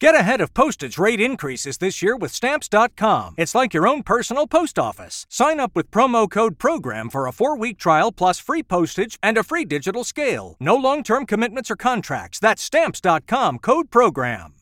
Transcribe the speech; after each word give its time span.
Get 0.00 0.14
ahead 0.14 0.40
of 0.40 0.54
postage 0.54 0.96
rate 0.96 1.20
increases 1.20 1.76
this 1.76 2.00
year 2.00 2.16
with 2.16 2.32
Stamps.com. 2.32 3.34
It's 3.36 3.54
like 3.54 3.74
your 3.74 3.86
own 3.86 4.02
personal 4.02 4.46
post 4.46 4.78
office. 4.78 5.26
Sign 5.28 5.60
up 5.60 5.72
with 5.76 5.90
promo 5.90 6.28
code 6.28 6.56
PROGRAM 6.56 7.10
for 7.10 7.26
a 7.26 7.32
four 7.32 7.54
week 7.54 7.76
trial 7.76 8.10
plus 8.10 8.38
free 8.38 8.62
postage 8.62 9.18
and 9.22 9.36
a 9.36 9.42
free 9.42 9.66
digital 9.66 10.02
scale. 10.02 10.56
No 10.58 10.74
long 10.74 11.02
term 11.02 11.26
commitments 11.26 11.70
or 11.70 11.76
contracts. 11.76 12.38
That's 12.38 12.62
Stamps.com 12.62 13.58
code 13.58 13.90
PROGRAM. 13.90 14.54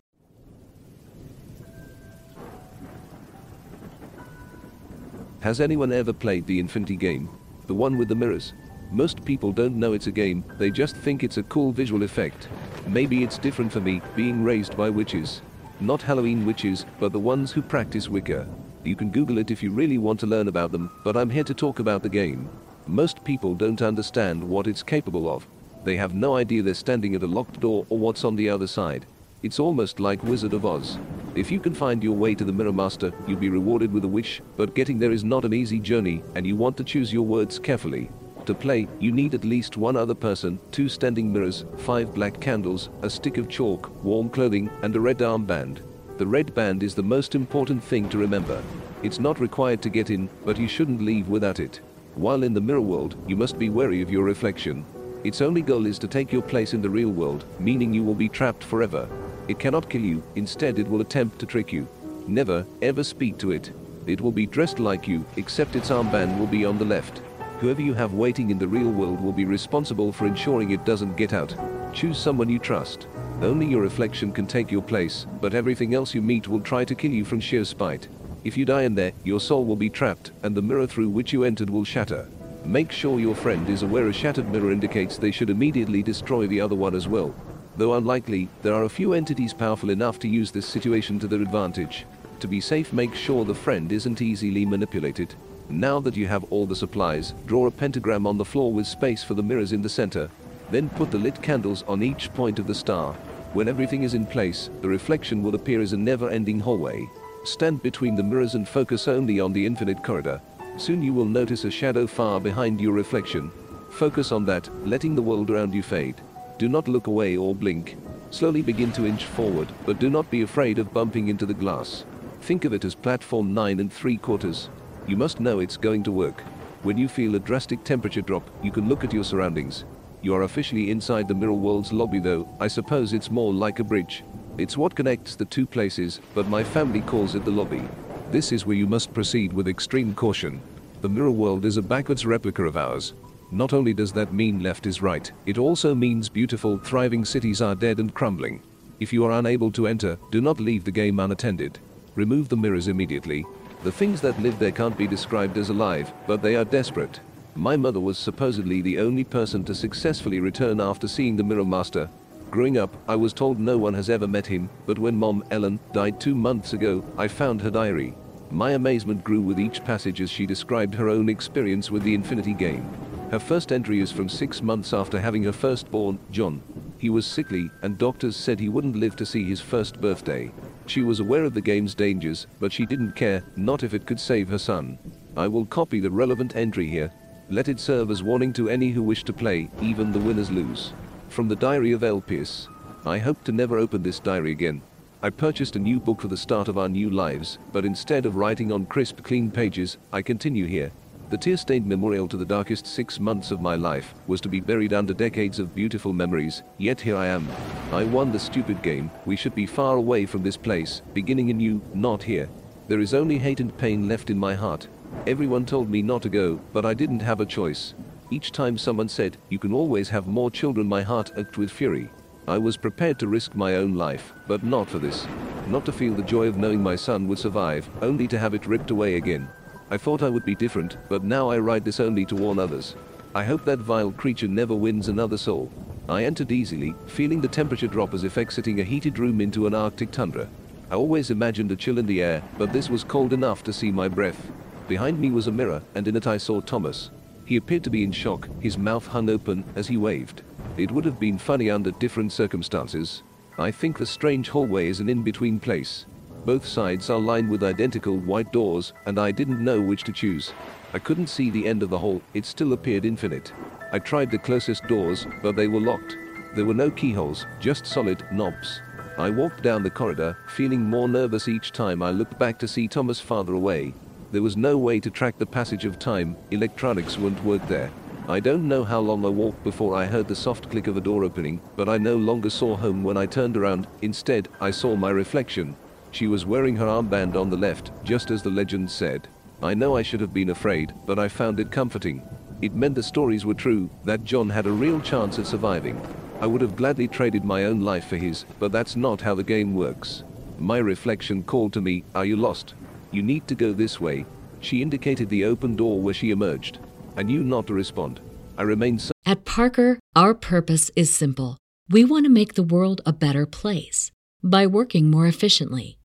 Has 5.39 5.61
anyone 5.61 5.93
ever 5.93 6.13
played 6.13 6.49
the 6.49 6.59
Infinity 6.59 6.97
game? 6.97 7.29
The 7.69 7.75
one 7.75 7.97
with 7.97 8.09
the 8.09 8.17
mirrors? 8.17 8.55
Most 8.91 9.25
people 9.25 9.53
don't 9.53 9.77
know 9.77 9.93
it's 9.93 10.09
a 10.09 10.11
game, 10.11 10.43
they 10.59 10.73
just 10.73 10.97
think 10.97 11.23
it's 11.23 11.37
a 11.37 11.45
cool 11.45 11.71
visual 11.71 12.03
effect. 12.03 12.49
Maybe 12.89 13.23
it's 13.23 13.37
different 13.37 13.71
for 13.71 13.81
me, 13.81 14.01
being 14.17 14.43
raised 14.43 14.75
by 14.75 14.89
witches. 14.89 15.43
Not 15.79 16.01
Halloween 16.01 16.47
witches, 16.47 16.87
but 16.99 17.13
the 17.13 17.19
ones 17.19 17.53
who 17.53 17.61
practice 17.61 18.09
Wicca. 18.09 18.49
You 18.83 18.97
can 18.97 19.11
Google 19.11 19.37
it 19.37 19.51
if 19.51 19.63
you 19.63 19.71
really 19.71 19.99
want 19.99 20.19
to 20.21 20.27
learn 20.27 20.49
about 20.49 20.73
them, 20.73 20.91
but 21.05 21.15
I'm 21.15 21.29
here 21.29 21.45
to 21.45 21.53
talk 21.53 21.81
about 21.81 22.03
the 22.03 22.09
game. 22.09 22.49
Most 22.87 23.23
people 23.25 23.55
don't 23.55 23.83
understand 23.83 24.43
what 24.43 24.67
it's 24.67 24.83
capable 24.83 25.31
of. 25.31 25.47
They 25.85 25.97
have 25.97 26.15
no 26.15 26.37
idea 26.37 26.63
they're 26.63 26.73
standing 26.73 27.15
at 27.15 27.23
a 27.23 27.27
locked 27.27 27.61
door 27.61 27.85
or 27.91 27.99
what's 27.99 28.25
on 28.25 28.37
the 28.37 28.49
other 28.49 28.67
side. 28.67 29.05
It's 29.43 29.61
almost 29.61 30.01
like 30.01 30.25
Wizard 30.25 30.55
of 30.55 30.65
Oz. 30.65 30.99
If 31.35 31.51
you 31.51 31.61
can 31.61 31.75
find 31.75 32.03
your 32.03 32.17
way 32.17 32.35
to 32.35 32.45
the 32.45 32.53
Mirror 32.53 32.73
Master, 32.73 33.13
you'll 33.27 33.39
be 33.39 33.51
rewarded 33.51 33.93
with 33.93 34.05
a 34.05 34.09
wish, 34.09 34.41
but 34.57 34.75
getting 34.75 34.99
there 34.99 35.13
is 35.13 35.25
not 35.25 35.45
an 35.45 35.53
easy 35.53 35.79
journey, 35.79 36.23
and 36.35 36.47
you 36.47 36.57
want 36.57 36.79
to 36.79 36.85
choose 36.85 37.13
your 37.13 37.27
words 37.27 37.59
carefully. 37.59 38.11
To 38.49 38.55
play, 38.55 38.89
you 38.99 39.13
need 39.13 39.35
at 39.35 39.45
least 39.45 39.77
one 39.77 39.95
other 39.95 40.15
person, 40.15 40.59
two 40.73 40.89
standing 40.89 41.31
mirrors, 41.31 41.67
five 41.77 42.15
black 42.15 42.41
candles, 42.41 42.89
a 43.03 43.11
stick 43.11 43.37
of 43.37 43.47
chalk, 43.47 43.91
warm 44.03 44.31
clothing, 44.31 44.71
and 44.81 44.97
a 44.97 45.01
red 45.01 45.19
armband. 45.19 45.83
The 46.17 46.27
red 46.27 46.55
band 46.55 46.83
is 46.83 46.95
the 46.95 47.03
most 47.03 47.35
important 47.35 47.85
thing 47.85 48.09
to 48.09 48.17
remember. 48.17 48.63
It's 49.03 49.21
not 49.21 49.39
required 49.39 49.83
to 49.83 49.91
get 49.91 50.09
in, 50.09 50.31
but 50.47 50.57
you 50.57 50.67
shouldn't 50.67 51.03
leave 51.03 51.29
without 51.29 51.61
it. 51.61 51.83
While 52.15 52.43
in 52.43 52.55
the 52.55 52.61
mirror 52.63 52.81
world, 52.81 53.17
you 53.27 53.37
must 53.37 53.59
be 53.59 53.69
wary 53.69 54.01
of 54.01 54.11
your 54.11 54.25
reflection. 54.25 54.83
Its 55.25 55.43
only 55.43 55.61
goal 55.61 55.85
is 55.85 55.99
to 55.99 56.09
take 56.09 56.33
your 56.33 56.41
place 56.41 56.73
in 56.73 56.81
the 56.81 56.89
real 56.89 57.11
world, 57.11 57.45
meaning 57.59 57.93
you 57.93 58.03
will 58.03 58.15
be 58.15 58.31
trapped 58.31 58.65
forever. 58.65 59.07
It 59.49 59.59
cannot 59.59 59.91
kill 59.91 60.01
you, 60.01 60.23
instead, 60.37 60.79
it 60.79 60.89
will 60.89 61.03
attempt 61.03 61.39
to 61.41 61.45
trick 61.45 61.71
you. 61.71 61.87
Never, 62.27 62.65
ever 62.81 63.05
speak 63.05 63.37
to 63.41 63.51
it. 63.51 63.73
It 64.07 64.23
will 64.23 64.33
be 64.33 64.47
dressed 64.47 64.79
like 64.79 65.07
you, 65.07 65.27
except 65.37 65.77
its 65.77 65.91
armband 65.91 66.39
will 66.39 66.47
be 66.47 66.65
on 66.65 66.79
the 66.79 66.87
left. 66.87 67.21
Whoever 67.61 67.83
you 67.83 67.93
have 67.95 68.15
waiting 68.15 68.51
in 68.51 68.59
the 68.59 68.69
real 68.69 68.89
world 68.89 69.21
will 69.21 69.33
be 69.33 69.45
responsible 69.45 70.13
for 70.13 70.29
ensuring 70.29 70.71
it 70.71 70.85
doesn't 70.85 71.17
get 71.17 71.33
out. 71.33 71.53
Choose 71.93 72.17
someone 72.17 72.49
you 72.49 72.61
trust. 72.61 73.09
Only 73.43 73.67
your 73.67 73.83
reflection 73.83 74.31
can 74.31 74.47
take 74.47 74.71
your 74.71 74.83
place, 74.83 75.27
but 75.41 75.55
everything 75.55 75.93
else 75.93 76.15
you 76.15 76.23
meet 76.23 76.47
will 76.47 76.61
try 76.61 76.85
to 76.85 76.95
kill 76.95 77.11
you 77.11 77.25
from 77.25 77.41
sheer 77.41 77.65
spite. 77.65 78.07
If 78.45 78.57
you 78.57 78.65
die 78.65 78.83
in 78.83 78.95
there, 78.95 79.11
your 79.25 79.41
soul 79.41 79.65
will 79.65 79.75
be 79.75 79.91
trapped, 79.91 80.31
and 80.45 80.55
the 80.55 80.63
mirror 80.63 80.87
through 80.87 81.09
which 81.09 81.33
you 81.33 81.43
entered 81.43 81.69
will 81.69 81.83
shatter. 81.83 82.29
Make 82.65 82.93
sure 82.93 83.19
your 83.19 83.35
friend 83.35 83.69
is 83.69 83.83
aware 83.83 84.07
a 84.07 84.13
shattered 84.13 84.53
mirror 84.53 84.71
indicates 84.71 85.17
they 85.17 85.33
should 85.33 85.51
immediately 85.51 86.01
destroy 86.01 86.47
the 86.47 86.61
other 86.61 86.77
one 86.77 86.95
as 86.95 87.09
well. 87.09 87.35
Though 87.77 87.95
unlikely, 87.95 88.49
there 88.63 88.75
are 88.75 88.85
a 88.85 88.89
few 88.89 89.15
entities 89.15 89.53
powerful 89.53 89.91
enough 89.91 90.21
to 90.21 90.29
use 90.29 90.53
this 90.53 90.67
situation 90.67 91.19
to 91.19 91.27
their 91.27 91.43
advantage. 91.43 92.07
To 92.39 92.47
be 92.47 92.61
safe, 92.61 92.93
make 92.93 93.17
sure 93.17 93.45
the 93.45 93.53
friend 93.53 93.91
isn't 93.91 94.23
easily 94.23 94.65
manipulated. 94.65 95.35
Now 95.71 96.01
that 96.01 96.17
you 96.17 96.27
have 96.27 96.45
all 96.45 96.67
the 96.67 96.75
supplies, 96.75 97.35
draw 97.47 97.67
a 97.67 97.71
pentagram 97.71 98.27
on 98.27 98.39
the 98.39 98.45
floor 98.45 98.73
with 98.73 98.87
space 98.87 99.23
for 99.23 99.35
the 99.35 99.43
mirrors 99.43 99.73
in 99.73 99.83
the 99.83 99.89
center. 99.89 100.31
Then 100.71 100.89
put 100.91 101.11
the 101.11 101.19
lit 101.19 101.43
candles 101.43 101.85
on 101.87 102.03
each 102.03 102.33
point 102.33 102.59
of 102.59 102.67
the 102.67 102.75
star. 102.75 103.13
When 103.53 103.69
everything 103.69 104.03
is 104.03 104.15
in 104.15 104.27
place, 104.27 104.71
the 104.81 104.89
reflection 104.89 105.43
will 105.43 105.55
appear 105.55 105.81
as 105.81 105.93
a 105.93 105.97
never-ending 105.97 106.61
hallway. 106.61 107.09
Stand 107.45 107.83
between 107.83 108.15
the 108.15 108.23
mirrors 108.23 108.55
and 108.55 108.69
focus 108.69 109.09
only 109.09 109.41
on 109.41 109.53
the 109.53 109.65
infinite 109.65 110.03
corridor. 110.03 110.41
Soon 110.77 111.03
you 111.03 111.13
will 111.13 111.25
notice 111.25 111.65
a 111.65 111.71
shadow 111.71 112.07
far 112.07 112.41
behind 112.41 112.81
your 112.81 112.93
reflection. 112.93 113.51
Focus 113.91 114.33
on 114.33 114.45
that, 114.47 114.69
letting 114.87 115.15
the 115.15 115.23
world 115.23 115.51
around 115.51 115.75
you 115.75 115.83
fade. 115.83 116.17
Do 116.59 116.69
not 116.69 116.89
look 116.89 117.07
away 117.07 117.37
or 117.37 117.55
blink. 117.55 117.97
Slowly 118.31 118.63
begin 118.63 118.93
to 118.93 119.07
inch 119.07 119.25
forward, 119.25 119.69
but 119.87 119.99
do 119.99 120.11
not 120.11 120.31
be 120.31 120.43
afraid 120.43 120.79
of 120.79 120.93
bumping 120.93 121.29
into 121.29 121.47
the 121.47 121.55
glass. 121.55 122.05
Think 122.43 122.65
of 122.65 122.73
it 122.73 122.85
as 122.85 122.95
platform 122.95 123.55
9 123.55 123.81
and 123.81 123.93
3 123.93 124.17
quarters. 124.19 124.69
You 125.09 125.17
must 125.17 125.41
know 125.41 125.61
it's 125.61 125.79
going 125.79 126.03
to 126.03 126.13
work. 126.13 126.43
When 126.83 126.99
you 126.99 127.09
feel 127.09 127.35
a 127.35 127.39
drastic 127.39 127.83
temperature 127.83 128.21
drop, 128.21 128.49
you 128.63 128.71
can 128.71 128.91
look 128.91 129.05
at 129.05 129.13
your 129.13 129.25
surroundings. 129.25 129.87
You 130.21 130.35
are 130.35 130.43
officially 130.43 130.91
inside 130.91 131.29
the 131.29 131.35
Mirror 131.35 131.55
World's 131.55 131.95
lobby 131.95 132.19
though, 132.19 132.47
I 132.61 132.69
suppose 132.69 133.15
it's 133.15 133.31
more 133.31 133.55
like 133.55 133.79
a 133.79 133.85
bridge. 133.85 134.23
It's 134.59 134.77
what 134.77 134.95
connects 134.95 135.35
the 135.35 135.47
two 135.47 135.65
places, 135.65 136.21
but 136.35 136.49
my 136.49 136.63
family 136.63 137.01
calls 137.01 137.35
it 137.35 137.47
the 137.47 137.51
lobby. 137.51 137.89
This 138.31 138.53
is 138.53 138.67
where 138.67 138.77
you 138.77 138.87
must 138.87 139.15
proceed 139.15 139.51
with 139.51 139.67
extreme 139.67 140.15
caution. 140.15 140.61
The 141.01 141.09
Mirror 141.09 141.31
World 141.31 141.65
is 141.65 141.79
a 141.79 141.83
backwards 141.83 142.27
replica 142.27 142.65
of 142.65 142.77
ours. 142.77 143.15
Not 143.51 143.73
only 143.73 143.95
does 143.95 144.13
that 144.13 144.35
mean 144.35 144.63
left 144.63 144.87
is 144.87 145.01
right, 145.01 145.33
it 145.47 145.57
also 145.57 145.95
means 145.95 146.29
beautiful, 146.29 146.77
thriving 146.77 147.25
cities 147.25 147.63
are 147.63 147.75
dead 147.75 147.99
and 147.99 148.13
crumbling. 148.13 148.61
If 149.01 149.15
you 149.15 149.25
are 149.25 149.39
unable 149.39 149.73
to 149.73 149.87
enter, 149.87 150.19
do 150.31 150.43
not 150.43 150.61
leave 150.61 150.85
the 150.85 150.91
game 150.91 151.19
unattended. 151.19 151.79
Remove 152.15 152.51
the 152.51 152.57
mirrors 152.59 152.89
immediately. 152.89 153.47
The 153.85 153.93
things 153.93 154.21
that 154.23 154.41
live 154.43 154.59
there 154.59 154.73
can't 154.73 154.99
be 154.99 155.07
described 155.07 155.57
as 155.57 155.69
alive, 155.69 156.13
but 156.27 156.43
they 156.43 156.57
are 156.57 156.65
desperate. 156.65 157.21
My 157.55 157.77
mother 157.77 158.01
was 158.01 158.19
supposedly 158.19 158.83
the 158.83 158.99
only 158.99 159.23
person 159.23 159.65
to 159.65 159.75
successfully 159.75 160.41
return 160.41 160.81
after 160.81 161.07
seeing 161.07 161.37
the 161.37 161.45
Mirror 161.45 161.65
Master. 161.65 162.11
Growing 162.51 162.77
up, 162.77 162.97
I 163.07 163.15
was 163.15 163.33
told 163.33 163.61
no 163.61 163.79
one 163.79 163.95
has 163.95 164.11
ever 164.11 164.27
met 164.27 164.47
him, 164.47 164.69
but 164.87 164.99
when 164.99 165.17
Mom, 165.17 165.45
Ellen, 165.53 165.79
died 165.93 166.21
two 166.21 166.35
months 166.35 166.73
ago, 166.73 167.05
I 167.17 167.29
found 167.29 167.63
her 167.63 167.71
diary. 167.71 168.15
My 168.51 168.73
amazement 168.73 169.23
grew 169.23 169.41
with 169.41 169.61
each 169.61 169.85
passage 169.85 170.21
as 170.21 170.31
she 170.31 170.45
described 170.45 170.95
her 170.95 171.09
own 171.09 171.29
experience 171.29 171.91
with 171.91 172.03
the 172.03 172.15
Infinity 172.15 172.55
Game. 172.55 172.89
Her 173.31 173.39
first 173.39 173.73
entry 173.73 174.01
is 174.01 174.11
from 174.11 174.27
six 174.27 174.63
months 174.63 174.95
after 174.95 175.21
having 175.21 175.43
her 175.43 175.53
firstborn, 175.53 176.19
John. 176.31 176.63
He 176.97 177.11
was 177.11 177.27
sickly, 177.27 177.71
and 177.83 177.99
doctors 177.99 178.37
said 178.37 178.59
he 178.59 178.71
wouldn't 178.71 178.97
live 178.97 179.17
to 179.17 179.27
see 179.27 179.45
his 179.45 179.61
first 179.61 180.01
birthday. 180.01 180.51
She 180.87 181.03
was 181.03 181.21
aware 181.21 181.45
of 181.45 181.53
the 181.53 181.61
game's 181.61 181.95
dangers, 181.95 182.47
but 182.59 182.73
she 182.73 182.87
didn't 182.87 183.13
care, 183.13 183.45
not 183.55 183.83
if 183.83 183.93
it 183.93 184.07
could 184.07 184.19
save 184.19 184.49
her 184.49 184.59
son. 184.59 184.99
I 185.37 185.47
will 185.47 185.67
copy 185.67 186.01
the 186.01 186.11
relevant 186.11 186.57
entry 186.57 186.89
here. 186.89 187.13
Let 187.51 187.69
it 187.69 187.81
serve 187.81 188.11
as 188.11 188.23
warning 188.23 188.55
to 188.55 188.71
any 188.71 188.91
who 188.91 189.03
wish 189.03 189.25
to 189.25 189.33
play, 189.35 189.71
even 189.83 190.11
the 190.11 190.19
winners 190.19 190.51
lose. 190.51 190.95
From 191.29 191.49
the 191.49 191.57
Diary 191.57 191.93
of 191.93 192.01
Elpis. 192.01 192.69
I 193.05 193.19
hope 193.19 193.45
to 193.45 193.53
never 193.53 193.77
open 193.77 194.03
this 194.03 194.21
diary 194.21 194.53
again. 194.53 194.81
I 195.23 195.29
purchased 195.29 195.77
a 195.77 195.81
new 195.81 196.01
book 196.01 196.23
for 196.23 196.29
the 196.29 196.37
start 196.37 196.69
of 196.69 196.79
our 196.79 196.89
new 196.89 197.11
lives, 197.11 197.59
but 197.73 197.85
instead 197.85 198.25
of 198.25 198.37
writing 198.37 198.73
on 198.73 198.87
crisp, 198.87 199.23
clean 199.23 199.51
pages, 199.51 199.99
I 200.13 200.23
continue 200.23 200.65
here. 200.65 200.93
The 201.31 201.37
tear-stained 201.37 201.85
memorial 201.85 202.27
to 202.27 202.39
the 202.39 202.47
darkest 202.47 202.87
six 202.87 203.21
months 203.21 203.51
of 203.51 203.61
my 203.61 203.75
life 203.75 204.15
was 204.27 204.41
to 204.41 204.49
be 204.49 204.61
buried 204.61 204.95
under 204.95 205.13
decades 205.13 205.59
of 205.59 205.75
beautiful 205.75 206.15
memories, 206.15 206.63
yet 206.79 206.99
here 206.99 207.17
I 207.17 207.27
am. 207.27 207.47
I 207.93 208.05
won 208.05 208.33
the 208.33 208.39
stupid 208.39 208.81
game, 208.83 209.11
we 209.27 209.37
should 209.37 209.55
be 209.55 209.67
far 209.67 209.97
away 209.97 210.25
from 210.25 210.43
this 210.43 210.57
place, 210.57 211.03
beginning 211.13 211.51
anew, 211.51 211.83
not 211.93 212.23
here. 212.23 212.49
There 212.87 213.01
is 213.01 213.13
only 213.13 213.37
hate 213.37 213.61
and 213.61 213.77
pain 213.77 214.09
left 214.09 214.31
in 214.31 214.39
my 214.39 214.55
heart. 214.55 214.89
Everyone 215.27 215.67
told 215.67 215.91
me 215.91 216.01
not 216.01 216.23
to 216.23 216.31
go, 216.31 216.59
but 216.73 216.87
I 216.87 216.95
didn't 216.95 217.21
have 217.21 217.41
a 217.41 217.47
choice. 217.47 217.93
Each 218.31 218.51
time 218.51 218.79
someone 218.79 219.09
said, 219.11 219.37
you 219.51 219.59
can 219.59 219.75
always 219.75 220.09
have 220.09 220.27
more 220.27 220.51
children 220.51 220.87
my 220.87 221.03
heart 221.03 221.33
ached 221.37 221.59
with 221.59 221.71
fury. 221.71 222.09
I 222.47 222.57
was 222.57 222.79
prepared 222.79 223.19
to 223.19 223.29
risk 223.29 223.55
my 223.55 223.75
own 223.75 223.93
life, 223.93 224.33
but 224.47 224.65
not 224.65 224.89
for 224.89 224.99
this. 224.99 225.27
Not 225.67 225.85
to 225.85 225.93
feel 225.93 226.15
the 226.15 226.23
joy 226.23 226.47
of 226.47 226.57
knowing 226.57 226.83
my 226.83 226.97
son 226.97 227.29
would 227.29 227.39
survive, 227.39 227.87
only 228.01 228.27
to 228.29 228.39
have 228.39 228.55
it 228.55 228.67
ripped 228.67 228.91
away 228.91 229.17
again. 229.17 229.51
I 229.91 229.97
thought 229.97 230.23
I 230.23 230.29
would 230.29 230.45
be 230.45 230.55
different, 230.55 230.99
but 231.09 231.25
now 231.25 231.51
I 231.51 231.59
write 231.59 231.85
this 231.85 232.01
only 232.01 232.25
to 232.27 232.37
warn 232.37 232.59
others. 232.59 232.95
I 233.35 233.45
hope 233.45 233.65
that 233.65 233.79
vile 233.79 234.11
creature 234.13 234.49
never 234.49 234.75
wins 234.75 235.09
another 235.09 235.39
soul. 235.39 235.71
I 236.09 236.25
entered 236.25 236.53
easily, 236.53 236.95
feeling 237.07 237.41
the 237.41 237.49
temperature 237.49 237.87
drop 237.87 238.15
as 238.15 238.25
if 238.25 238.39
exiting 238.39 238.81
a 238.81 238.85
heated 238.85 239.19
room 239.19 239.41
into 239.41 239.67
an 239.67 239.75
arctic 239.75 240.11
tundra. 240.11 240.49
I 240.91 240.95
always 240.95 241.31
imagined 241.31 241.71
a 241.71 241.77
chill 241.77 241.99
in 241.99 242.07
the 242.07 242.23
air, 242.23 242.43
but 242.57 242.73
this 242.73 242.89
was 242.89 243.05
cold 243.05 243.33
enough 243.33 243.63
to 243.65 243.73
see 243.73 243.91
my 243.91 244.09
breath. 244.09 244.51
Behind 244.89 245.21
me 245.21 245.31
was 245.31 245.47
a 245.47 245.53
mirror, 245.53 245.83
and 245.95 246.09
in 246.09 246.17
it 246.17 246.27
I 246.27 246.39
saw 246.39 246.61
Thomas. 246.61 247.11
He 247.45 247.57
appeared 247.57 247.85
to 247.85 247.91
be 247.91 248.05
in 248.05 248.13
shock, 248.13 248.49
his 248.61 248.79
mouth 248.79 249.07
hung 249.07 249.29
open 249.31 249.65
as 249.75 249.87
he 249.87 249.97
waved. 249.97 250.43
It 250.77 250.91
would 250.91 251.05
have 251.05 251.21
been 251.21 251.39
funny 251.39 251.71
under 251.71 251.91
different 251.93 252.33
circumstances. 252.33 253.23
I 253.59 253.71
think 253.71 253.99
the 253.99 254.07
strange 254.07 254.49
hallway 254.49 254.89
is 254.89 255.01
an 255.01 255.09
in 255.09 255.23
between 255.23 255.61
place. 255.61 256.07
Both 256.45 256.67
sides 256.67 257.11
are 257.11 257.19
lined 257.19 257.51
with 257.51 257.63
identical 257.63 258.17
white 258.17 258.53
doors, 258.53 258.93
and 259.07 259.19
I 259.19 259.33
didn't 259.33 259.63
know 259.63 259.81
which 259.81 260.05
to 260.05 260.13
choose. 260.13 260.53
I 260.95 260.99
couldn't 260.99 261.27
see 261.27 261.51
the 261.51 261.67
end 261.67 261.83
of 261.83 261.91
the 261.91 261.99
hall, 261.99 262.23
it 262.33 262.47
still 262.47 262.73
appeared 262.73 263.05
infinite. 263.05 263.53
I 263.93 263.99
tried 263.99 264.31
the 264.31 264.39
closest 264.39 264.87
doors, 264.87 265.27
but 265.43 265.57
they 265.57 265.69
were 265.69 265.81
locked. 265.81 266.17
There 266.55 266.65
were 266.65 266.75
no 266.75 266.91
keyholes, 266.91 267.47
just 267.61 267.87
solid 267.87 268.25
knobs. 268.33 268.81
I 269.19 269.31
walked 269.31 269.63
down 269.63 269.83
the 269.83 269.91
corridor, 269.91 270.37
feeling 270.49 270.83
more 270.83 271.09
nervous 271.09 271.49
each 271.49 271.73
time 271.73 272.03
I 272.03 272.11
looked 272.11 272.39
back 272.39 272.59
to 272.61 272.69
see 272.69 272.89
Thomas 272.89 273.21
farther 273.21 273.55
away. 273.55 273.93
There 274.31 274.43
was 274.43 274.57
no 274.57 274.79
way 274.79 275.01
to 275.01 275.11
track 275.11 275.39
the 275.39 275.47
passage 275.47 275.85
of 275.85 275.99
time, 275.99 276.37
electronics 276.51 277.19
wouldn't 277.19 277.45
work 277.45 277.67
there. 277.67 277.91
I 278.29 278.41
don't 278.41 278.69
know 278.69 278.85
how 278.85 279.01
long 279.01 279.25
I 279.25 279.29
walked 279.29 279.65
before 279.65 279.95
I 279.95 280.05
heard 280.05 280.29
the 280.29 280.37
soft 280.37 280.71
click 280.71 280.87
of 280.87 280.97
a 280.97 281.01
door 281.01 281.25
opening, 281.25 281.61
but 281.77 281.89
I 281.89 281.97
no 281.97 282.17
longer 282.17 282.51
saw 282.51 282.77
home 282.77 283.03
when 283.03 283.17
I 283.17 283.27
turned 283.27 283.57
around. 283.57 283.87
Instead, 284.03 284.49
I 284.61 284.71
saw 284.71 284.97
my 284.97 285.11
reflection. 285.11 285.77
She 286.11 286.27
was 286.27 286.47
wearing 286.47 286.77
her 286.77 286.87
armband 286.87 287.37
on 287.37 287.51
the 287.51 287.57
left, 287.57 287.93
just 288.05 288.31
as 288.31 288.43
the 288.43 288.51
legend 288.51 288.91
said. 288.91 289.29
I 289.63 289.75
know 289.75 289.97
I 289.97 290.03
should 290.03 290.21
have 290.21 290.33
been 290.33 290.51
afraid, 290.51 290.95
but 291.07 291.19
I 291.19 291.29
found 291.29 291.61
it 291.61 291.71
comforting. 291.71 292.23
It 292.61 292.75
meant 292.75 292.95
the 292.95 293.03
stories 293.03 293.45
were 293.45 293.55
true, 293.55 293.91
that 294.05 294.25
John 294.25 294.49
had 294.49 294.67
a 294.67 294.71
real 294.71 295.01
chance 295.01 295.39
of 295.39 295.47
surviving. 295.47 296.01
I 296.41 296.47
would 296.47 296.61
have 296.61 296.77
gladly 296.77 297.09
traded 297.09 297.45
my 297.45 297.65
own 297.65 297.81
life 297.81 298.07
for 298.07 298.17
his, 298.17 298.45
but 298.59 298.73
that's 298.73 298.97
not 298.97 299.21
how 299.21 299.35
the 299.35 299.43
game 299.43 299.75
works. 299.75 300.23
My 300.59 300.79
reflection 300.79 301.43
called 301.43 301.73
to 301.75 301.81
me, 301.81 302.05
Are 302.15 302.25
you 302.25 302.37
lost? 302.37 302.75
You 303.11 303.23
need 303.23 303.47
to 303.49 303.55
go 303.55 303.73
this 303.73 304.01
way. 304.01 304.25
She 304.61 304.83
indicated 304.83 305.29
the 305.29 305.45
open 305.45 305.77
door 305.77 306.01
where 306.01 306.15
she 306.15 306.31
emerged. 306.31 306.79
I 307.17 307.23
knew 307.23 307.43
not 307.43 307.67
to 307.69 307.75
respond. 307.75 308.21
I 308.57 308.63
remained 308.63 309.01
silent. 309.01 309.15
At 309.27 309.45
Parker, 309.45 309.99
our 310.17 310.35
purpose 310.35 310.91
is 310.97 311.15
simple. 311.15 311.59
We 311.89 312.05
want 312.05 312.25
to 312.25 312.31
make 312.31 312.55
the 312.55 312.63
world 312.63 313.01
a 313.07 313.13
better 313.13 313.47
place 313.47 314.11
by 314.43 314.67
working 314.67 315.11
more 315.11 315.27
efficiently, 315.27 315.98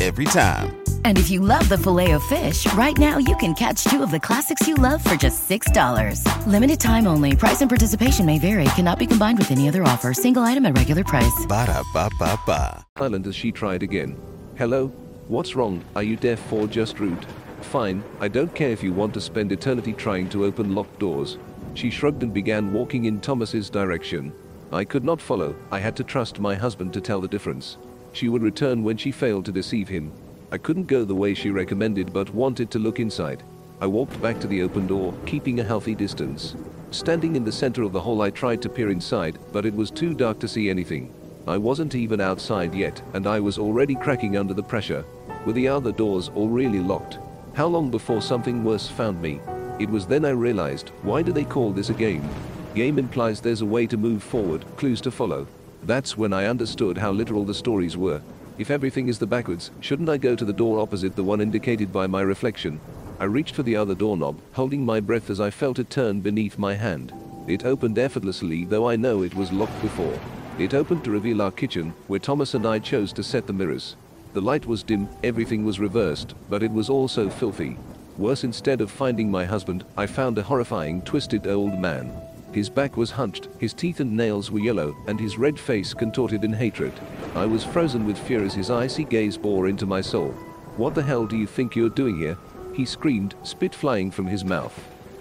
Every 0.00 0.24
time. 0.24 0.82
And 1.04 1.18
if 1.18 1.30
you 1.30 1.40
love 1.40 1.68
the 1.68 1.76
filet 1.76 2.12
of 2.12 2.22
fish, 2.22 2.64
right 2.72 2.96
now 2.96 3.18
you 3.18 3.36
can 3.36 3.52
catch 3.52 3.84
two 3.84 4.02
of 4.02 4.10
the 4.10 4.18
classics 4.18 4.66
you 4.66 4.74
love 4.76 5.04
for 5.04 5.14
just 5.14 5.46
$6. 5.46 6.24
Limited 6.46 6.80
time 6.80 7.06
only. 7.06 7.36
Price 7.36 7.60
and 7.60 7.68
participation 7.68 8.24
may 8.24 8.38
vary. 8.38 8.64
Cannot 8.76 8.98
be 8.98 9.06
combined 9.06 9.36
with 9.36 9.50
any 9.50 9.68
other 9.68 9.82
offer. 9.82 10.14
Single 10.14 10.42
item 10.42 10.64
at 10.64 10.74
regular 10.74 11.04
price. 11.04 11.44
Ba 11.46 11.66
da 11.66 11.82
ba 11.92 12.08
ba 12.18 12.38
ba. 12.46 12.82
silent 12.96 13.26
as 13.26 13.36
she 13.36 13.52
tried 13.52 13.82
again. 13.82 14.18
Hello? 14.56 14.88
What's 15.28 15.54
wrong? 15.54 15.84
Are 15.94 16.02
you 16.02 16.16
deaf 16.16 16.50
or 16.50 16.66
just 16.66 16.98
rude? 16.98 17.26
Fine, 17.60 18.02
I 18.20 18.28
don't 18.28 18.54
care 18.54 18.70
if 18.70 18.82
you 18.82 18.94
want 18.94 19.12
to 19.14 19.20
spend 19.20 19.52
eternity 19.52 19.92
trying 19.92 20.30
to 20.30 20.46
open 20.46 20.74
locked 20.74 20.98
doors. 20.98 21.36
She 21.74 21.90
shrugged 21.90 22.22
and 22.22 22.32
began 22.32 22.72
walking 22.72 23.04
in 23.04 23.20
Thomas's 23.20 23.68
direction. 23.68 24.32
I 24.72 24.84
could 24.84 25.04
not 25.04 25.20
follow, 25.20 25.54
I 25.70 25.78
had 25.78 25.94
to 25.96 26.04
trust 26.04 26.40
my 26.40 26.54
husband 26.54 26.94
to 26.94 27.00
tell 27.00 27.20
the 27.20 27.28
difference. 27.28 27.76
She 28.12 28.28
would 28.28 28.42
return 28.42 28.82
when 28.82 28.96
she 28.96 29.12
failed 29.12 29.44
to 29.46 29.52
deceive 29.52 29.88
him. 29.88 30.12
I 30.52 30.58
couldn't 30.58 30.88
go 30.88 31.04
the 31.04 31.14
way 31.14 31.34
she 31.34 31.50
recommended 31.50 32.12
but 32.12 32.34
wanted 32.34 32.70
to 32.72 32.78
look 32.78 32.98
inside. 32.98 33.42
I 33.80 33.86
walked 33.86 34.20
back 34.20 34.40
to 34.40 34.46
the 34.46 34.62
open 34.62 34.86
door, 34.86 35.14
keeping 35.26 35.60
a 35.60 35.64
healthy 35.64 35.94
distance. 35.94 36.54
Standing 36.90 37.36
in 37.36 37.44
the 37.44 37.52
center 37.52 37.82
of 37.82 37.92
the 37.92 38.00
hall, 38.00 38.20
I 38.20 38.30
tried 38.30 38.60
to 38.62 38.68
peer 38.68 38.90
inside, 38.90 39.38
but 39.52 39.64
it 39.64 39.74
was 39.74 39.90
too 39.90 40.12
dark 40.12 40.38
to 40.40 40.48
see 40.48 40.68
anything. 40.68 41.14
I 41.46 41.56
wasn't 41.56 41.94
even 41.94 42.20
outside 42.20 42.74
yet, 42.74 43.00
and 43.14 43.26
I 43.26 43.40
was 43.40 43.58
already 43.58 43.94
cracking 43.94 44.36
under 44.36 44.54
the 44.54 44.62
pressure. 44.62 45.04
Were 45.46 45.52
the 45.52 45.68
other 45.68 45.92
doors 45.92 46.30
all 46.34 46.48
really 46.48 46.80
locked? 46.80 47.18
How 47.54 47.66
long 47.66 47.90
before 47.90 48.20
something 48.20 48.62
worse 48.62 48.88
found 48.88 49.22
me? 49.22 49.40
It 49.78 49.88
was 49.88 50.06
then 50.06 50.24
I 50.24 50.30
realized 50.30 50.90
why 51.02 51.22
do 51.22 51.32
they 51.32 51.44
call 51.44 51.72
this 51.72 51.90
a 51.90 51.94
game? 51.94 52.28
Game 52.74 52.98
implies 52.98 53.40
there's 53.40 53.62
a 53.62 53.66
way 53.66 53.86
to 53.86 53.96
move 53.96 54.22
forward, 54.22 54.64
clues 54.76 55.00
to 55.00 55.10
follow. 55.10 55.46
That's 55.84 56.16
when 56.16 56.32
I 56.32 56.46
understood 56.46 56.98
how 56.98 57.10
literal 57.10 57.44
the 57.44 57.54
stories 57.54 57.96
were. 57.96 58.20
If 58.58 58.70
everything 58.70 59.08
is 59.08 59.18
the 59.18 59.26
backwards, 59.26 59.70
shouldn't 59.80 60.08
I 60.10 60.18
go 60.18 60.36
to 60.36 60.44
the 60.44 60.52
door 60.52 60.78
opposite 60.80 61.16
the 61.16 61.24
one 61.24 61.40
indicated 61.40 61.92
by 61.92 62.06
my 62.06 62.20
reflection? 62.20 62.80
I 63.18 63.24
reached 63.24 63.54
for 63.54 63.62
the 63.62 63.76
other 63.76 63.94
doorknob, 63.94 64.38
holding 64.52 64.84
my 64.84 65.00
breath 65.00 65.30
as 65.30 65.40
I 65.40 65.50
felt 65.50 65.78
it 65.78 65.90
turn 65.90 66.20
beneath 66.20 66.58
my 66.58 66.74
hand. 66.74 67.12
It 67.46 67.64
opened 67.64 67.98
effortlessly, 67.98 68.64
though 68.64 68.88
I 68.88 68.96
know 68.96 69.22
it 69.22 69.34
was 69.34 69.52
locked 69.52 69.80
before. 69.82 70.18
It 70.58 70.74
opened 70.74 71.04
to 71.04 71.10
reveal 71.10 71.40
our 71.40 71.50
kitchen, 71.50 71.94
where 72.06 72.20
Thomas 72.20 72.54
and 72.54 72.66
I 72.66 72.78
chose 72.78 73.12
to 73.14 73.22
set 73.22 73.46
the 73.46 73.52
mirrors. 73.52 73.96
The 74.34 74.40
light 74.40 74.66
was 74.66 74.82
dim, 74.82 75.08
everything 75.24 75.64
was 75.64 75.80
reversed, 75.80 76.34
but 76.48 76.62
it 76.62 76.70
was 76.70 76.90
also 76.90 77.30
filthy. 77.30 77.78
Worse, 78.18 78.44
instead 78.44 78.80
of 78.80 78.90
finding 78.90 79.30
my 79.30 79.46
husband, 79.46 79.84
I 79.96 80.06
found 80.06 80.36
a 80.36 80.42
horrifying, 80.42 81.00
twisted 81.02 81.46
old 81.46 81.78
man. 81.78 82.12
His 82.52 82.68
back 82.68 82.96
was 82.96 83.12
hunched, 83.12 83.48
his 83.58 83.72
teeth 83.72 84.00
and 84.00 84.16
nails 84.16 84.50
were 84.50 84.58
yellow, 84.58 84.96
and 85.06 85.20
his 85.20 85.38
red 85.38 85.58
face 85.58 85.94
contorted 85.94 86.42
in 86.42 86.52
hatred. 86.52 86.92
I 87.34 87.46
was 87.46 87.64
frozen 87.64 88.04
with 88.04 88.18
fear 88.18 88.42
as 88.44 88.54
his 88.54 88.70
icy 88.70 89.04
gaze 89.04 89.36
bore 89.36 89.68
into 89.68 89.86
my 89.86 90.00
soul. 90.00 90.30
What 90.76 90.94
the 90.94 91.02
hell 91.02 91.26
do 91.26 91.36
you 91.36 91.46
think 91.46 91.76
you're 91.76 91.88
doing 91.88 92.18
here? 92.18 92.36
He 92.74 92.84
screamed, 92.84 93.34
spit 93.44 93.74
flying 93.74 94.10
from 94.10 94.26
his 94.26 94.44
mouth. 94.44 94.76